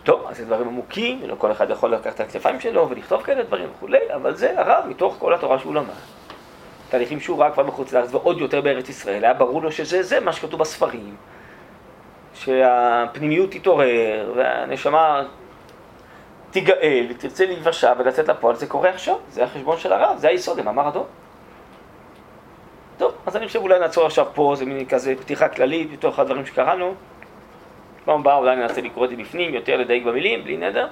טוב, 0.03 0.25
אז 0.27 0.37
זה 0.37 0.45
דברים 0.45 0.67
עמוקים, 0.67 1.19
ולא 1.23 1.35
כל 1.37 1.51
אחד 1.51 1.69
יכול 1.69 1.93
לקחת 1.93 2.15
את 2.15 2.19
הכתפיים 2.19 2.59
שלו 2.59 2.89
ולכתוב 2.89 3.21
כאלה 3.23 3.43
דברים 3.43 3.69
וכולי, 3.75 4.13
אבל 4.15 4.35
זה 4.35 4.59
הרב 4.59 4.85
מתוך 4.87 5.15
כל 5.19 5.33
התורה 5.33 5.59
שהוא 5.59 5.75
למד. 5.75 5.93
תהליכים 6.89 7.19
שהוא 7.19 7.39
ראה 7.39 7.51
כבר 7.51 7.63
בחוץ 7.63 7.93
לארץ 7.93 8.13
ועוד 8.13 8.41
יותר 8.41 8.61
בארץ 8.61 8.89
ישראל, 8.89 9.25
היה 9.25 9.33
ברור 9.33 9.61
לו 9.61 9.71
שזה 9.71 10.03
זה 10.03 10.19
מה 10.19 10.33
שכתוב 10.33 10.59
בספרים, 10.59 11.15
שהפנימיות 12.33 13.51
תתעורר 13.51 14.33
והנשמה 14.35 15.23
תיגאל 16.55 17.05
ותרצה 17.09 17.45
להיוושע 17.45 17.93
ולצאת 17.97 18.27
לפועל, 18.27 18.55
זה 18.55 18.67
קורה 18.67 18.89
עכשיו, 18.89 19.15
זה 19.29 19.43
החשבון 19.43 19.77
של 19.77 19.93
הרב, 19.93 20.17
זה 20.17 20.27
היסוד, 20.27 20.59
הם 20.59 20.67
אמר 20.67 20.87
הדור. 20.87 21.05
טוב, 22.97 23.13
אז 23.25 23.35
אני 23.35 23.47
חושב 23.47 23.59
אולי 23.59 23.79
נעצור 23.79 24.05
עכשיו 24.05 24.25
פה, 24.33 24.53
זה 24.57 24.65
מין 24.65 24.85
כזה 24.85 25.15
פתיחה 25.15 25.47
כללית 25.47 25.91
בתוך 25.91 26.19
הדברים 26.19 26.45
שקראנו. 26.45 26.95
פעם 28.05 28.19
הבאה 28.19 28.35
אולי 28.35 28.55
ננסה 28.55 28.81
לקרוא 28.81 29.05
את 29.05 29.09
זה 29.09 29.15
בפנים, 29.15 29.53
יותר 29.53 29.77
לדייק 29.77 30.03
במילים, 30.03 30.43
בלי 30.43 30.57
נדר. 30.57 30.87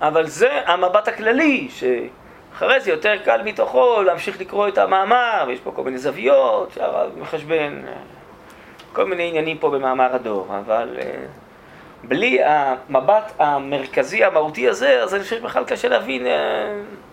אבל 0.00 0.26
זה 0.26 0.50
המבט 0.66 1.08
הכללי, 1.08 1.68
שאחרי 1.70 2.80
זה 2.80 2.90
יותר 2.90 3.16
קל 3.24 3.42
מתוכו 3.44 4.02
להמשיך 4.02 4.40
לקרוא 4.40 4.68
את 4.68 4.78
המאמר, 4.78 5.44
ויש 5.46 5.60
פה 5.60 5.72
כל 5.72 5.82
מיני 5.84 5.98
זוויות, 5.98 6.72
שהרב 6.72 7.10
מחשבן, 7.18 7.82
כל 8.92 9.04
מיני 9.04 9.28
עניינים 9.28 9.58
פה 9.58 9.70
במאמר 9.70 10.14
הדור, 10.14 10.46
אבל 10.58 10.96
uh, 10.98 11.02
בלי 12.04 12.38
המבט 12.44 13.32
המרכזי 13.38 14.24
המהותי 14.24 14.68
הזה, 14.68 15.02
אז 15.02 15.14
אני 15.14 15.22
חושב 15.22 15.38
שבכלל 15.38 15.64
קשה 15.64 15.88
להבין 15.88 16.26
uh, 16.26 16.28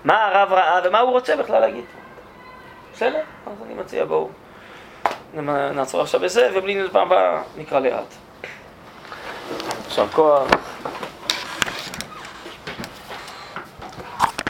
מה 0.05 0.25
הרב 0.25 0.53
ראה 0.53 0.79
ומה 0.83 0.99
הוא 0.99 1.11
רוצה 1.11 1.35
בכלל 1.35 1.59
להגיד. 1.59 1.85
בסדר? 2.93 3.21
אז 3.47 3.53
אני 3.65 3.73
מציע 3.73 4.05
בואו. 4.05 4.29
נעצור 5.73 6.01
עכשיו 6.01 6.19
בזה, 6.19 6.49
ובלי 6.53 6.75
נדבר 6.75 7.01
הבא 7.01 7.41
נקרא 7.57 7.79
לאט. 7.79 8.13
יישר 9.85 10.07
כוח. 10.07 10.47